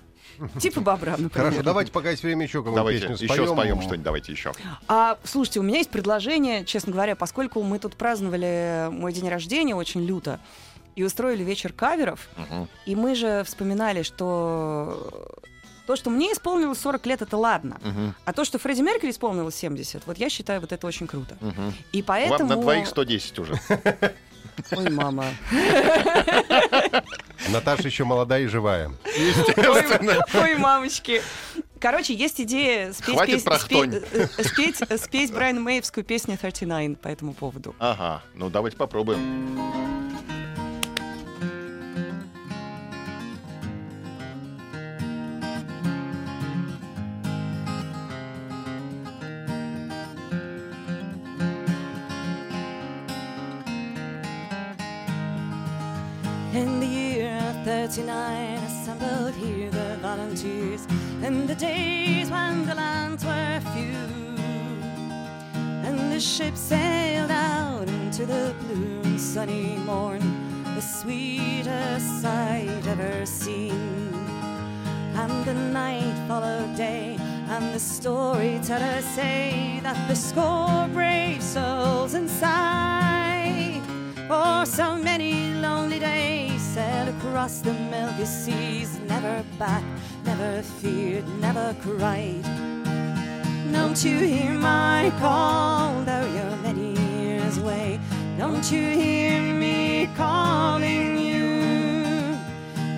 Типа 0.61 0.81
бобра, 0.81 1.13
например. 1.13 1.31
Хорошо, 1.51 1.63
давайте 1.63 1.93
пока 1.93 2.11
есть 2.11 2.23
время 2.23 2.45
еще 2.45 2.59
какую-нибудь 2.59 2.77
Давайте 2.77 3.07
песню 3.09 3.27
еще 3.33 3.47
споем 3.47 3.81
что-нибудь, 3.81 4.03
давайте 4.03 4.33
еще. 4.33 4.53
А, 4.89 5.19
слушайте, 5.25 5.61
у 5.61 5.63
меня 5.63 5.79
есть 5.79 5.91
предложение, 5.91 6.65
честно 6.65 6.93
говоря, 6.93 7.17
поскольку 7.17 7.63
мы 7.63 7.79
тут 7.79 7.97
праздновали 7.97 8.89
мой 8.91 9.13
день 9.13 9.29
рождения 9.29 9.75
очень 9.75 10.05
люто 10.05 10.41
и 10.95 11.03
устроили 11.05 11.43
вечер 11.43 11.73
каверов, 11.73 12.29
Мгм. 12.37 12.69
и 12.87 12.95
мы 12.97 13.15
же 13.15 13.45
вспоминали, 13.45 14.03
что 14.03 15.11
то, 15.87 15.97
что 15.97 16.11
мне 16.11 16.33
исполнилось 16.33 16.79
40 16.81 17.07
лет, 17.07 17.23
это 17.23 17.37
ладно. 17.37 17.79
Мгм. 17.83 18.15
А 18.25 18.33
то, 18.33 18.45
что 18.45 18.59
Фредди 18.59 18.83
Меркьюри 18.83 19.13
исполнилось 19.13 19.55
70, 19.55 20.07
вот 20.07 20.19
я 20.19 20.29
считаю, 20.29 20.61
вот 20.61 20.73
это 20.73 20.87
очень 20.87 21.07
круто. 21.07 21.37
Мгм. 21.41 21.75
И 21.93 22.03
поэтому... 22.03 22.39
Вам 22.39 22.49
на 22.49 22.57
двоих 22.57 22.87
110 22.87 23.39
уже. 23.39 23.61
Ой, 24.73 24.91
мама. 24.91 25.27
Наташа 27.51 27.85
еще 27.85 28.05
молодая 28.05 28.43
и 28.43 28.47
живая. 28.47 28.91
Ой, 30.35 30.57
мамочки. 30.57 31.23
Короче, 31.79 32.15
есть 32.15 32.41
идея 32.41 32.93
спеть, 32.93 33.15
Хватит 33.15 33.45
пес- 33.45 33.61
спеть, 33.61 34.03
э, 34.13 34.27
спеть, 34.45 34.83
э, 34.89 34.97
спеть 34.97 35.33
Брайана 35.33 35.61
Мэйвскую 35.61 36.05
песню 36.05 36.39
39 36.39 36.99
по 36.99 37.09
этому 37.09 37.35
поводу. 37.35 37.75
Ага, 37.79 38.23
ну 38.35 38.49
давайте 38.49 38.79
попробуем. 38.79 39.61
39, 57.87 58.59
assembled 58.65 59.35
here 59.37 59.71
the 59.71 59.97
volunteers, 60.03 60.85
in 61.23 61.47
the 61.47 61.55
days 61.55 62.29
when 62.29 62.67
the 62.67 62.75
lands 62.75 63.25
were 63.25 63.61
few, 63.73 64.35
and 65.87 66.11
the 66.11 66.19
ship 66.19 66.57
sailed 66.57 67.31
out 67.31 67.87
into 67.87 68.27
the 68.27 68.53
blue 68.63 69.01
and 69.05 69.21
sunny 69.21 69.77
morn, 69.87 70.21
the 70.75 70.81
sweetest 70.81 72.23
sight 72.23 72.85
ever 72.89 73.25
seen. 73.25 74.13
And 75.15 75.45
the 75.45 75.55
night 75.55 76.17
followed 76.27 76.75
day, 76.75 77.17
and 77.21 77.73
the 77.73 77.79
storytellers 77.79 79.05
say 79.05 79.79
that 79.85 80.09
the 80.09 80.17
score 80.17 80.89
brave 80.93 81.41
souls 81.41 82.15
inside 82.15 83.81
for 84.27 84.67
so 84.67 84.97
many 84.97 85.36
across 87.37 87.61
the 87.61 87.75
milky 87.93 88.25
seas, 88.25 88.99
never 89.01 89.45
back, 89.59 89.85
never 90.25 90.63
feared, 90.63 91.23
never 91.39 91.77
cried. 91.83 92.43
Don't 93.71 94.03
you 94.03 94.17
hear 94.17 94.53
my 94.53 95.13
call, 95.19 96.03
though 96.05 96.27
you're 96.35 96.57
many 96.63 96.99
years 96.99 97.59
away? 97.59 98.01
Don't 98.39 98.73
you 98.73 98.81
hear 98.81 99.53
me 99.53 100.09
calling 100.17 101.19
you? 101.19 102.39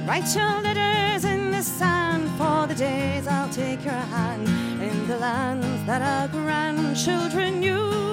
Write 0.07 0.33
your 0.37 0.63
letters 0.63 1.25
in 1.25 1.51
the 1.51 1.63
sand 1.63 2.29
for 2.39 2.69
the 2.69 2.77
days 2.77 3.27
I'll 3.27 3.51
take 3.51 3.85
your 3.85 4.05
hand 4.15 4.47
in 4.81 5.09
the 5.09 5.19
lands 5.19 5.85
that 5.87 6.01
our 6.01 6.29
grandchildren 6.29 7.59
knew. 7.59 8.08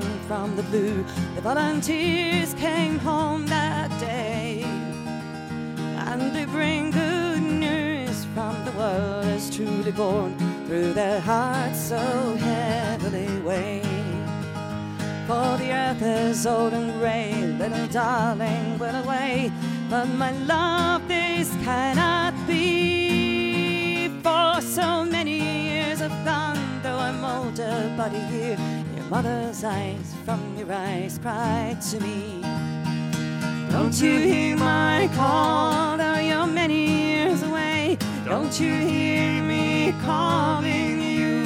From 0.00 0.56
the 0.56 0.62
blue. 0.64 1.04
The 1.34 1.42
volunteers 1.42 2.54
came 2.54 2.98
home 2.98 3.46
that 3.46 3.90
day. 4.00 4.62
And 6.12 6.34
they 6.34 6.46
bring 6.46 6.90
good 6.90 7.42
news 7.42 8.24
from 8.34 8.64
the 8.64 8.72
world 8.72 9.26
as 9.26 9.54
truly 9.54 9.92
born 9.92 10.36
through 10.66 10.94
their 10.94 11.20
hearts 11.20 11.78
so 11.78 12.36
heavily 12.36 13.28
weighed. 13.40 13.82
For 15.26 15.56
the 15.58 15.72
earth 15.72 16.02
is 16.02 16.46
old 16.46 16.72
and 16.72 16.98
gray, 16.98 17.54
little 17.58 17.86
darling, 17.88 18.78
will 18.78 18.94
away. 19.04 19.52
But 19.90 20.06
my 20.06 20.32
love, 20.46 21.06
this 21.06 21.50
cannot 21.62 22.34
be. 22.46 24.08
For 24.22 24.60
so 24.62 25.04
many 25.04 25.38
years 25.38 26.00
have 26.00 26.24
gone, 26.24 26.80
though 26.82 26.98
I'm 26.98 27.22
older, 27.24 27.92
but 27.96 28.12
a 28.14 28.30
year. 28.32 28.81
Mother's 29.12 29.62
eyes 29.62 30.14
from 30.24 30.40
your 30.56 30.72
eyes 30.72 31.18
cried 31.18 31.78
to 31.90 32.00
me. 32.00 32.40
Don't 33.70 33.92
you 34.00 34.18
hear 34.20 34.56
my 34.56 35.06
call, 35.14 35.98
though 35.98 36.18
you're 36.18 36.46
many 36.46 36.86
years 36.86 37.42
away? 37.42 37.98
Don't 38.24 38.58
you 38.58 38.72
hear 38.72 39.42
me 39.42 39.94
calling 40.00 40.98
you? 40.98 41.44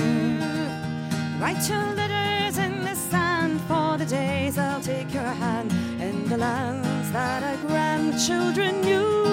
Write 1.40 1.68
your 1.68 1.88
letters 2.00 2.56
in 2.56 2.84
the 2.84 2.94
sand 2.94 3.60
for 3.62 3.98
the 3.98 4.06
days 4.06 4.58
I'll 4.58 4.80
take 4.80 5.12
your 5.12 5.34
hand 5.44 5.72
in 6.00 6.28
the 6.28 6.38
lands 6.38 7.10
that 7.10 7.42
our 7.42 7.56
grandchildren 7.66 8.80
knew. 8.80 9.24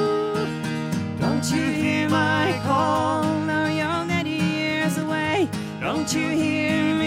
Don't 1.21 1.45
you 1.51 1.65
hear 1.81 2.09
my 2.09 2.59
call? 2.65 3.25
Now 3.45 3.67
you're 3.67 4.05
many 4.07 4.37
years 4.57 4.97
away. 4.97 5.47
Don't 5.79 6.11
you 6.15 6.29
hear 6.29 6.95
me 6.95 7.02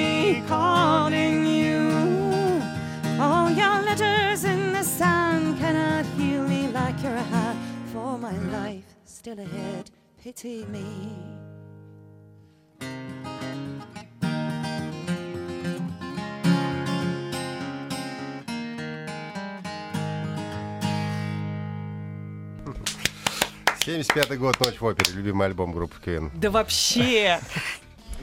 calling 0.47 1.47
you? 1.47 1.91
All 3.21 3.51
your 3.51 3.83
letters 3.83 4.45
in 4.45 4.73
the 4.73 4.83
sand 4.83 5.59
cannot 5.59 6.07
heal 6.17 6.43
me 6.47 6.69
like 6.69 7.03
your 7.03 7.17
hand. 7.17 7.59
For 7.93 8.19
my 8.19 8.37
life 8.53 8.85
still 9.05 9.39
ahead, 9.39 9.91
pity 10.23 10.65
me. 10.67 10.87
Семьдесят 23.85 24.15
пятый 24.15 24.37
год, 24.37 24.59
«Ночь 24.59 24.81
в 24.81 24.85
опере», 24.85 25.13
любимый 25.13 25.47
альбом 25.47 25.71
группы 25.71 25.95
Квин. 26.03 26.33
Да 26.35 26.51
вообще 26.51 27.39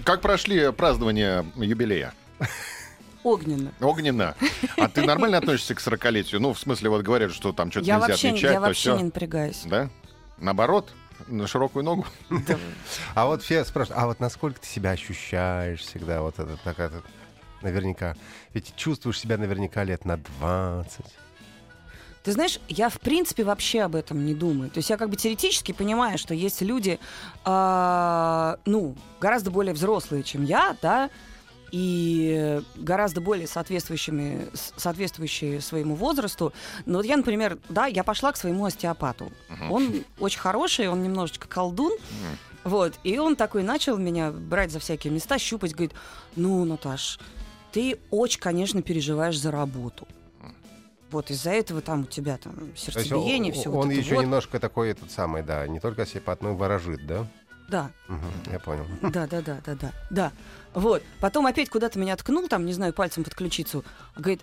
Как 0.03 0.21
прошли 0.21 0.71
празднования 0.71 1.45
юбилея? 1.55 2.13
огненно. 3.23 3.71
Огненно. 3.79 4.35
А 4.77 4.89
ты 4.89 5.01
нормально 5.05 5.37
относишься 5.37 5.75
к 5.75 5.79
40-летию? 5.79 6.41
Ну, 6.41 6.53
в 6.53 6.59
смысле, 6.59 6.89
вот 6.89 7.03
говорят, 7.03 7.31
что 7.31 7.53
там 7.53 7.71
что-то 7.71 7.85
Я 7.87 7.95
нельзя 7.95 8.07
вообще, 8.07 8.27
отмечать, 8.27 8.51
я 8.51 8.59
вообще 8.59 8.79
всё. 8.81 8.97
не 8.97 9.03
напрягаюсь. 9.03 9.61
Да? 9.65 9.89
Наоборот? 10.37 10.93
На 11.27 11.47
широкую 11.47 11.85
ногу? 11.85 12.05
А 13.15 13.27
вот 13.27 13.43
все 13.43 13.63
спрашивают, 13.63 14.01
а 14.01 14.07
вот 14.07 14.19
насколько 14.19 14.59
ты 14.59 14.67
себя 14.67 14.91
ощущаешь 14.91 15.79
всегда, 15.79 16.21
вот 16.21 16.37
это 16.37 16.57
такая 16.63 16.89
вот 16.89 17.05
наверняка. 17.61 18.15
Ведь 18.53 18.75
чувствуешь 18.75 19.19
себя 19.19 19.37
наверняка 19.37 19.85
лет 19.85 20.03
на 20.03 20.17
20. 20.17 21.05
Ты 22.23 22.31
знаешь, 22.31 22.59
я 22.69 22.89
в 22.89 22.99
принципе 22.99 23.43
вообще 23.43 23.81
об 23.81 23.95
этом 23.95 24.25
не 24.25 24.33
думаю. 24.33 24.69
То 24.69 24.77
есть 24.77 24.89
я 24.89 24.97
как 24.97 25.09
бы 25.09 25.17
теоретически 25.17 25.73
понимаю, 25.73 26.17
что 26.17 26.33
есть 26.33 26.61
люди, 26.61 26.99
а, 27.43 28.57
ну, 28.65 28.95
гораздо 29.19 29.51
более 29.51 29.73
взрослые, 29.73 30.23
чем 30.23 30.43
я, 30.45 30.77
да, 30.81 31.09
и 31.71 32.61
гораздо 32.75 33.19
более 33.19 33.47
соответствующими, 33.47 34.47
соответствующие 34.53 35.59
своему 35.59 35.95
возрасту. 35.95 36.53
Но 36.85 36.99
вот 36.99 37.05
я, 37.05 37.17
например, 37.17 37.57
да, 37.67 37.87
я 37.87 38.03
пошла 38.03 38.31
к 38.31 38.37
своему 38.37 38.65
остеопату. 38.65 39.31
Он 39.69 40.03
очень 40.19 40.39
хороший, 40.39 40.87
он 40.87 41.03
немножечко 41.03 41.47
колдун. 41.47 41.93
Вот, 42.63 42.93
и 43.03 43.17
он 43.17 43.35
такой 43.35 43.63
начал 43.63 43.97
меня 43.97 44.31
брать 44.31 44.71
за 44.71 44.79
всякие 44.79 45.11
места, 45.11 45.37
щупать, 45.37 45.73
говорит, 45.73 45.93
ну, 46.37 46.63
Наташ, 46.63 47.19
ты 47.73 47.99
очень, 48.09 48.39
конечно, 48.39 48.81
переживаешь 48.81 49.37
за 49.37 49.51
работу. 49.51 50.07
Вот 51.13 51.29
из-за 51.29 51.51
этого 51.51 51.81
там 51.81 52.01
у 52.01 52.05
тебя 52.05 52.37
там 52.37 52.75
сердцебиение, 52.75 53.53
он, 53.53 53.59
все 53.59 53.69
он 53.69 53.75
вот 53.75 53.85
это 53.85 53.93
еще 53.93 54.15
вот. 54.15 54.21
немножко 54.23 54.59
такой 54.59 54.89
этот 54.89 55.11
самый, 55.11 55.43
да, 55.43 55.67
не 55.67 55.79
только 55.79 56.07
и 56.53 56.55
ворожит, 56.55 57.05
да? 57.05 57.27
Да, 57.69 57.91
Мгм, 58.07 58.33
я 58.51 58.59
понял. 58.59 58.85
да, 59.03 59.27
да, 59.27 59.41
да, 59.41 59.61
да, 59.63 59.75
да, 59.75 59.93
да. 60.09 60.31
Вот. 60.73 61.03
Потом 61.21 61.45
опять 61.45 61.69
куда-то 61.69 61.99
меня 61.99 62.15
ткнул, 62.15 62.47
там, 62.47 62.65
не 62.65 62.73
знаю, 62.73 62.93
пальцем 62.93 63.23
под 63.23 63.35
ключицу. 63.35 63.85
Говорит, 64.15 64.41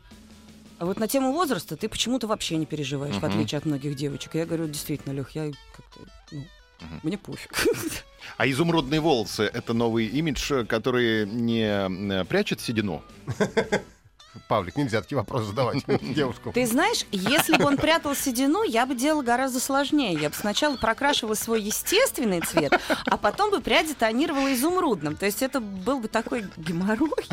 а 0.79 0.87
вот 0.87 1.01
на 1.01 1.09
тему 1.09 1.33
возраста 1.33 1.77
ты 1.77 1.89
почему-то 1.89 2.29
вообще 2.29 2.57
не 2.57 2.67
переживаешь, 2.67 3.17
в 3.17 3.23
Мгм. 3.23 3.27
отличие 3.33 3.59
от 3.59 3.67
многих 3.67 3.97
девочек. 3.97 4.37
Я 4.37 4.47
говорю, 4.47 4.69
действительно, 4.69 5.13
Лех, 5.13 5.33
я 5.33 5.51
как-то, 5.77 6.01
ну, 6.31 6.45
Мгм. 6.81 7.01
мне 7.03 7.19
пофиг. 7.19 7.53
А 8.37 8.47
изумрудные 8.47 9.01
волосы— 9.01 9.43
это 9.53 9.73
новый 9.75 10.07
имидж, 10.07 10.65
который 10.67 11.27
не 11.27 11.63
э, 11.63 12.25
прячет 12.27 12.61
седину? 12.61 13.03
Павлик, 14.47 14.77
нельзя 14.77 15.01
такие 15.01 15.19
вопросы 15.19 15.47
задавать 15.47 15.85
девушкам. 16.03 16.53
Ты 16.53 16.67
знаешь, 16.67 17.05
если 17.11 17.57
бы 17.57 17.65
он 17.65 17.77
прятал 17.77 18.15
седину, 18.15 18.63
я 18.63 18.87
бы 18.87 18.95
делала 18.95 19.23
гораздо 19.23 19.59
сложнее. 19.59 20.15
Я 20.15 20.29
бы 20.29 20.35
сначала 20.37 20.77
прокрашивала 20.77 21.35
свой 21.35 21.63
естественный 21.63 22.41
цвет, 22.41 22.73
а 23.07 23.17
потом 23.17 23.51
бы 23.51 23.61
пряди 23.61 23.95
тонировала 23.95 24.53
изумрудным. 24.55 25.17
То 25.17 25.27
есть 25.27 25.43
это 25.43 25.61
был 25.61 25.99
бы 25.99 26.09
такой 26.09 26.45
геморрой. 26.57 27.27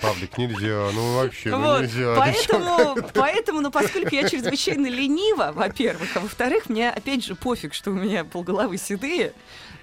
Павлик, 0.00 0.36
нельзя, 0.36 0.90
ну 0.92 1.14
вообще, 1.16 1.50
ну 1.50 1.60
Вот, 1.60 1.82
нельзя. 1.82 2.14
Поэтому, 2.18 2.96
поэтому, 3.14 3.60
ну, 3.60 3.70
поскольку 3.70 4.12
я 4.14 4.28
чрезвычайно 4.28 4.88
ленива, 4.88 5.52
во-первых, 5.54 6.16
а 6.16 6.20
во-вторых, 6.20 6.68
мне 6.68 6.90
опять 6.90 7.24
же 7.24 7.36
пофиг, 7.36 7.72
что 7.72 7.92
у 7.92 7.94
меня 7.94 8.24
полголовы 8.24 8.78
седые, 8.78 9.32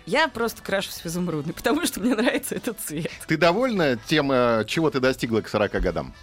я 0.05 0.27
просто 0.27 0.62
крашусь 0.62 0.95
в 0.95 1.05
изумрудный, 1.05 1.53
потому 1.53 1.85
что 1.85 2.01
мне 2.01 2.15
нравится 2.15 2.55
этот 2.55 2.79
цвет. 2.81 3.12
Ты 3.27 3.38
довольна 3.38 3.97
тем, 4.07 4.31
э, 4.31 4.65
чего 4.67 4.89
ты 4.89 4.99
достигла 4.99 5.39
к 5.41 5.47
40 5.47 5.71
годам? 5.79 6.13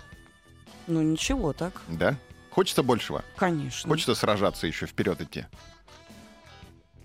Ну, 0.86 1.02
ничего 1.02 1.52
так, 1.52 1.80
Да? 1.88 2.16
Хочется 2.50 2.82
большего? 2.82 3.22
конечно. 3.36 3.88
Хочется 3.88 4.14
сражаться 4.14 4.66
еще, 4.66 4.86
вперед 4.86 5.20
идти? 5.20 5.44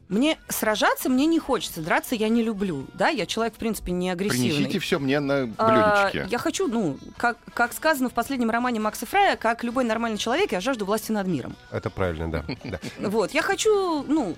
Мне 0.08 0.38
сражаться 0.50 1.08
мне 1.08 1.26
не 1.26 1.40
хочется, 1.40 1.82
драться 1.82 2.16
я 2.16 2.28
не 2.28 2.44
люблю, 2.44 2.86
да, 2.94 3.08
я 3.08 3.26
человек, 3.26 3.56
в 3.56 3.58
принципе, 3.58 3.94
не 3.94 4.10
агрессивный. 4.10 4.50
Принесите 4.52 4.80
все 4.80 5.00
мне 5.00 5.22
на 5.22 5.50
А, 5.58 6.04
блюдечке. 6.10 6.28
я 6.30 6.38
хочу, 6.38 6.68
ну, 6.68 6.98
как, 7.16 7.38
как 7.54 7.72
сказано 7.72 8.10
в 8.10 8.14
последнем 8.14 8.50
романе 8.50 8.82
Макса 8.82 9.06
Фрая, 9.06 9.38
как 9.38 9.64
любой 9.64 9.86
нормальный 9.86 10.18
человек, 10.18 10.52
я 10.52 10.60
жажду 10.60 10.84
власти 10.86 11.14
над 11.14 11.28
миром. 11.28 11.56
Это 11.72 11.90
правильно, 11.90 12.30
да. 12.30 12.80
Вот, 13.00 13.32
я 13.32 13.42
хочу, 13.42 14.04
ну, 14.04 14.36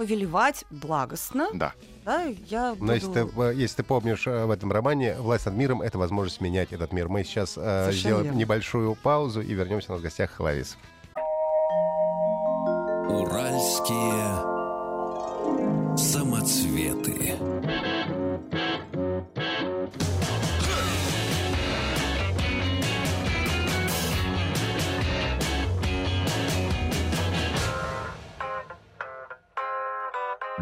повелевать 0.00 0.64
благостно, 0.70 1.48
Да. 1.52 1.74
да, 2.06 2.22
я 2.48 2.70
буду... 2.72 2.86
Но 2.86 2.94
если 2.94 3.12
ты, 3.12 3.20
э, 3.36 3.52
если 3.54 3.76
ты 3.76 3.82
помнишь 3.82 4.26
э, 4.26 4.46
в 4.46 4.50
этом 4.50 4.72
романе, 4.72 5.14
власть 5.18 5.44
над 5.44 5.56
миром— 5.56 5.82
это 5.84 5.98
возможность 5.98 6.40
менять 6.40 6.72
этот 6.72 6.94
мир. 6.94 7.10
Мы 7.10 7.22
сейчас 7.22 7.58
э, 7.58 7.60
Совершенно 7.60 7.92
сделаем 7.92 8.24
верно. 8.24 8.38
небольшую 8.38 8.94
паузу 8.94 9.42
и 9.42 9.52
вернемся. 9.52 9.90
У 9.90 9.92
нас 9.92 10.00
в 10.00 10.02
гостях 10.02 10.30
Хлавис. 10.30 10.78
Уральские 13.10 14.38
самоцветы. 15.98 17.34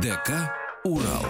ДК 0.01 0.31
«Урал». 0.85 1.27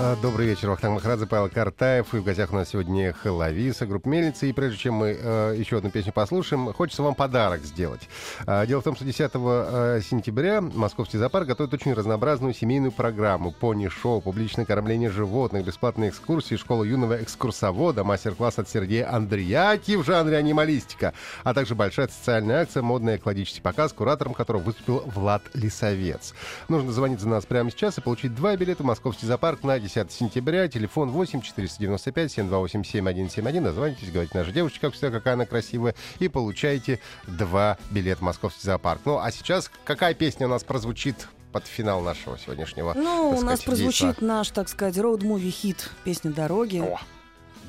А, 0.00 0.14
Добрый 0.22 0.46
вечер, 0.46 0.70
Вахтанг 0.70 0.94
Махарадзе, 0.94 1.26
Павел 1.26 1.48
Картаев. 1.48 2.14
И 2.14 2.18
в 2.18 2.24
гостях 2.24 2.52
у 2.52 2.54
нас 2.54 2.68
сегодня 2.68 3.12
Хелависа, 3.12 3.84
группа 3.84 4.06
Мельница. 4.06 4.46
И 4.46 4.52
прежде 4.52 4.78
чем 4.78 4.94
мы 4.94 5.18
э, 5.20 5.56
еще 5.58 5.78
одну 5.78 5.90
песню 5.90 6.12
послушаем, 6.12 6.72
хочется 6.72 7.02
вам 7.02 7.16
подарок 7.16 7.62
сделать. 7.64 8.08
А, 8.46 8.64
дело 8.64 8.80
в 8.80 8.84
том, 8.84 8.94
что 8.94 9.04
10 9.04 9.30
э, 9.34 10.00
сентября 10.08 10.60
Московский 10.60 11.18
зоопарк 11.18 11.48
готовит 11.48 11.74
очень 11.74 11.94
разнообразную 11.94 12.54
семейную 12.54 12.92
программу. 12.92 13.50
Пони-шоу, 13.50 14.20
публичное 14.20 14.64
кормление 14.64 15.10
животных, 15.10 15.64
бесплатные 15.64 16.10
экскурсии, 16.10 16.54
школа 16.54 16.84
юного 16.84 17.20
экскурсовода, 17.20 18.04
мастер-класс 18.04 18.60
от 18.60 18.68
Сергея 18.68 19.12
Андреяки 19.12 19.96
в 19.96 20.04
жанре 20.04 20.36
анималистика, 20.36 21.12
а 21.42 21.54
также 21.54 21.74
большая 21.74 22.06
социальная 22.06 22.62
акция 22.62 22.84
«Модный 22.84 23.16
экологический 23.16 23.62
показ», 23.62 23.92
куратором 23.92 24.34
которого 24.34 24.62
выступил 24.62 25.02
Влад 25.06 25.42
Лисовец. 25.54 26.34
Нужно 26.68 26.92
звонить 26.92 27.18
за 27.18 27.28
нас 27.28 27.44
прямо 27.46 27.72
сейчас 27.72 27.98
и 27.98 28.00
получить 28.00 28.36
два 28.36 28.54
билета 28.56 28.84
в 28.84 28.86
Московский 28.86 29.26
зоопарк 29.26 29.64
на 29.64 29.87
10 29.88 30.12
сентября. 30.12 30.68
Телефон 30.68 31.10
8 31.10 31.40
495 31.40 32.32
728 32.32 32.84
7171. 32.84 33.64
Дозвонитесь, 33.64 34.10
говорите 34.10 34.36
нашей 34.36 34.52
девушке, 34.52 34.78
как 34.80 34.92
всегда, 34.92 35.10
какая 35.10 35.34
она 35.34 35.46
красивая, 35.46 35.94
и 36.18 36.28
получаете 36.28 37.00
два 37.26 37.78
билета 37.90 38.20
в 38.20 38.24
Московский 38.24 38.66
зоопарк. 38.66 39.00
Ну, 39.06 39.18
а 39.18 39.30
сейчас 39.32 39.70
какая 39.84 40.12
песня 40.12 40.46
у 40.46 40.50
нас 40.50 40.62
прозвучит 40.62 41.28
под 41.52 41.66
финал 41.66 42.02
нашего 42.02 42.38
сегодняшнего 42.38 42.92
Ну, 42.94 43.30
так 43.30 43.40
у 43.40 43.44
нас 43.44 43.60
сказать, 43.60 43.78
действа? 43.78 44.06
прозвучит 44.06 44.20
наш, 44.22 44.50
так 44.50 44.68
сказать, 44.68 44.98
роуд-муви 44.98 45.50
хит 45.50 45.90
«Песня 46.04 46.30
дороги». 46.30 46.80
О, 46.80 47.00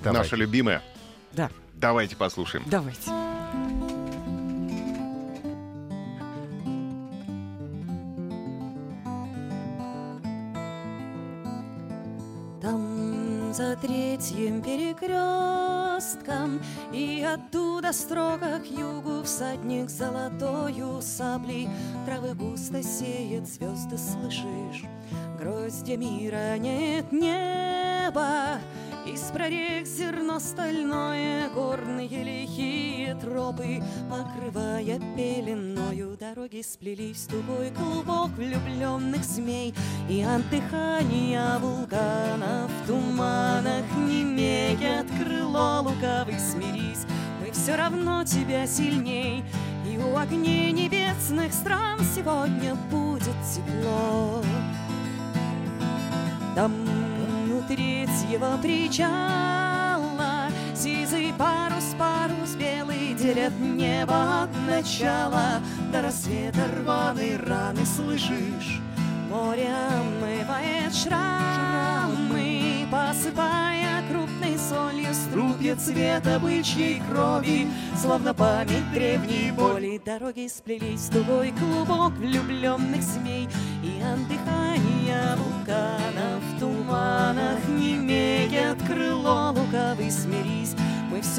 наша 0.03 0.35
любимая. 0.35 0.81
Да, 1.31 1.49
Давайте 1.75 2.17
послушаем. 2.17 2.65
давайте. 2.67 3.28
За 13.59 13.75
третьим 13.75 14.61
перекрестком 14.61 16.61
И 16.93 17.21
оттуда 17.21 17.91
строго 17.91 18.59
к 18.59 18.65
югу 18.65 19.23
Всадник 19.23 19.89
золотою 19.89 21.01
саблей. 21.01 21.67
Травы 22.05 22.35
густо 22.35 22.81
сеет, 22.81 23.49
звезды 23.49 23.97
слышишь. 23.97 24.85
Гроздья 25.37 25.97
мира 25.97 26.57
нет 26.57 27.11
неба 27.11 28.59
из 29.13 29.21
прорех 29.31 29.87
зерно 29.87 30.39
стальное, 30.39 31.49
горные 31.49 32.23
лихие 32.23 33.15
тропы, 33.15 33.81
покрывая 34.09 34.99
пеленою, 35.15 36.15
дороги 36.17 36.61
сплелись 36.61 37.23
тугой 37.23 37.71
клубок 37.71 38.29
влюбленных 38.37 39.23
змей, 39.23 39.73
и 40.07 40.21
от 40.21 40.47
дыхания 40.49 41.57
вулканов 41.57 42.69
в 42.69 42.87
туманах 42.87 43.85
немеет 43.97 45.07
крыло 45.19 45.81
лукавый 45.81 46.39
смирись, 46.39 47.05
мы 47.41 47.51
все 47.51 47.75
равно 47.75 48.23
тебя 48.23 48.67
сильней, 48.67 49.43
и 49.91 49.97
у 49.97 50.17
огней 50.17 50.71
небесных 50.71 51.51
стран 51.51 51.99
сегодня 52.15 52.75
будет 52.91 53.35
тепло. 53.55 54.43
Там 56.55 56.88
третьего 58.29 58.57
причала. 58.61 60.49
Сизый 60.75 61.33
парус, 61.37 61.95
парус 61.97 62.55
белый 62.55 63.13
Делят 63.15 63.53
небо 63.59 64.43
от 64.43 64.49
начала. 64.67 65.61
До 65.91 66.01
рассвета 66.03 66.61
рваной 66.79 67.37
раны 67.37 67.85
Слышишь, 67.85 68.81
Море 69.29 69.69
омывает 69.69 70.93
шрамы, 70.93 72.87
посыпая 72.91 74.03
крупной 74.09 74.57
солью 74.57 75.13
струпья 75.13 75.75
цвета 75.75 76.39
бычьей 76.39 77.01
крови, 77.09 77.67
словно 77.95 78.33
память 78.33 78.91
древней 78.93 79.51
боли. 79.51 80.01
Дороги 80.03 80.47
сплелись 80.47 81.09
в 81.09 81.13
тугой 81.13 81.51
клубок 81.51 82.13
влюбленных 82.13 83.01
змей, 83.01 83.47
и 83.83 84.01
от 84.01 84.27
дыхания 84.27 85.35
вулкана 85.35 86.39
в 86.41 86.59
туманах 86.59 87.59
не 87.67 87.97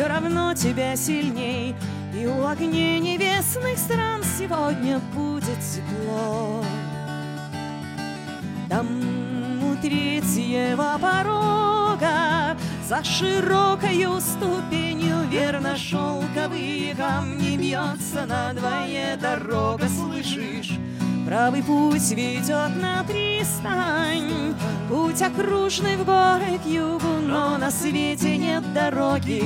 все 0.00 0.08
равно 0.08 0.54
тебя 0.54 0.96
сильней, 0.96 1.74
и 2.14 2.26
у 2.26 2.46
огней 2.46 2.98
небесных 3.00 3.76
стран 3.76 4.22
сегодня 4.38 4.98
будет 5.14 5.58
тепло. 5.60 6.64
Там 8.70 8.86
у 9.62 9.76
третьего 9.76 10.96
порога 10.98 12.56
За 12.88 13.04
широкою 13.04 14.20
ступенью 14.20 15.28
Верно 15.28 15.76
шелковые 15.76 16.94
камни 16.94 17.58
Бьется 17.58 18.24
надвое 18.26 19.18
дорога 19.20 19.86
Слышишь? 19.88 20.78
Правый 21.26 21.62
путь 21.62 22.10
ведет 22.12 22.74
на 22.80 23.04
пристань 23.04 24.54
Путь 24.88 25.20
окружный 25.20 25.96
в 25.96 26.04
горы 26.06 26.58
к 26.62 26.66
югу 26.66 27.20
Но 27.22 27.58
на 27.58 27.70
свете 27.70 28.36
нет 28.38 28.64
дороги 28.72 29.42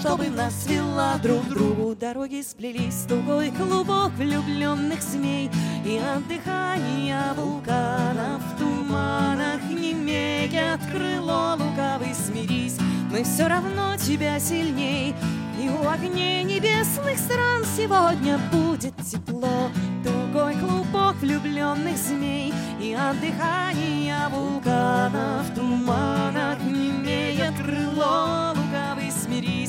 Чтобы 0.00 0.28
нас 0.28 0.64
вела 0.68 1.18
друг 1.18 1.48
другу. 1.48 1.96
Дороги 1.96 2.40
сплелись 2.42 3.04
тугой 3.08 3.50
клубок 3.50 4.12
влюбленных 4.12 5.02
змей 5.02 5.50
И 5.84 5.98
от 5.98 6.26
дыхания 6.28 7.34
вулкана 7.34 8.38
в 8.38 8.58
туманах 8.60 9.60
Не 9.68 9.90
имеет 9.92 10.78
крыло 10.92 11.56
лукавый 11.58 12.14
смирись 12.14 12.78
Мы 13.10 13.24
все 13.24 13.48
равно 13.48 13.96
тебя 13.96 14.38
сильней. 14.38 15.16
И 15.60 15.68
у 15.68 15.88
огней 15.88 16.44
небесных 16.44 17.18
стран 17.18 17.64
сегодня 17.76 18.38
будет 18.52 18.94
тепло. 19.04 19.68
Тугой 20.04 20.54
клубок 20.54 21.16
влюбленных 21.16 21.96
змей 21.96 22.54
И 22.80 22.94
от 22.94 23.20
дыхания 23.20 24.28
вулкана 24.28 25.42
в 25.42 25.54
туманах 25.56 26.60
Не 26.62 26.90
имеет 26.90 27.56
крыло 27.56 28.54
лукавый 28.54 29.10
смирись 29.10 29.67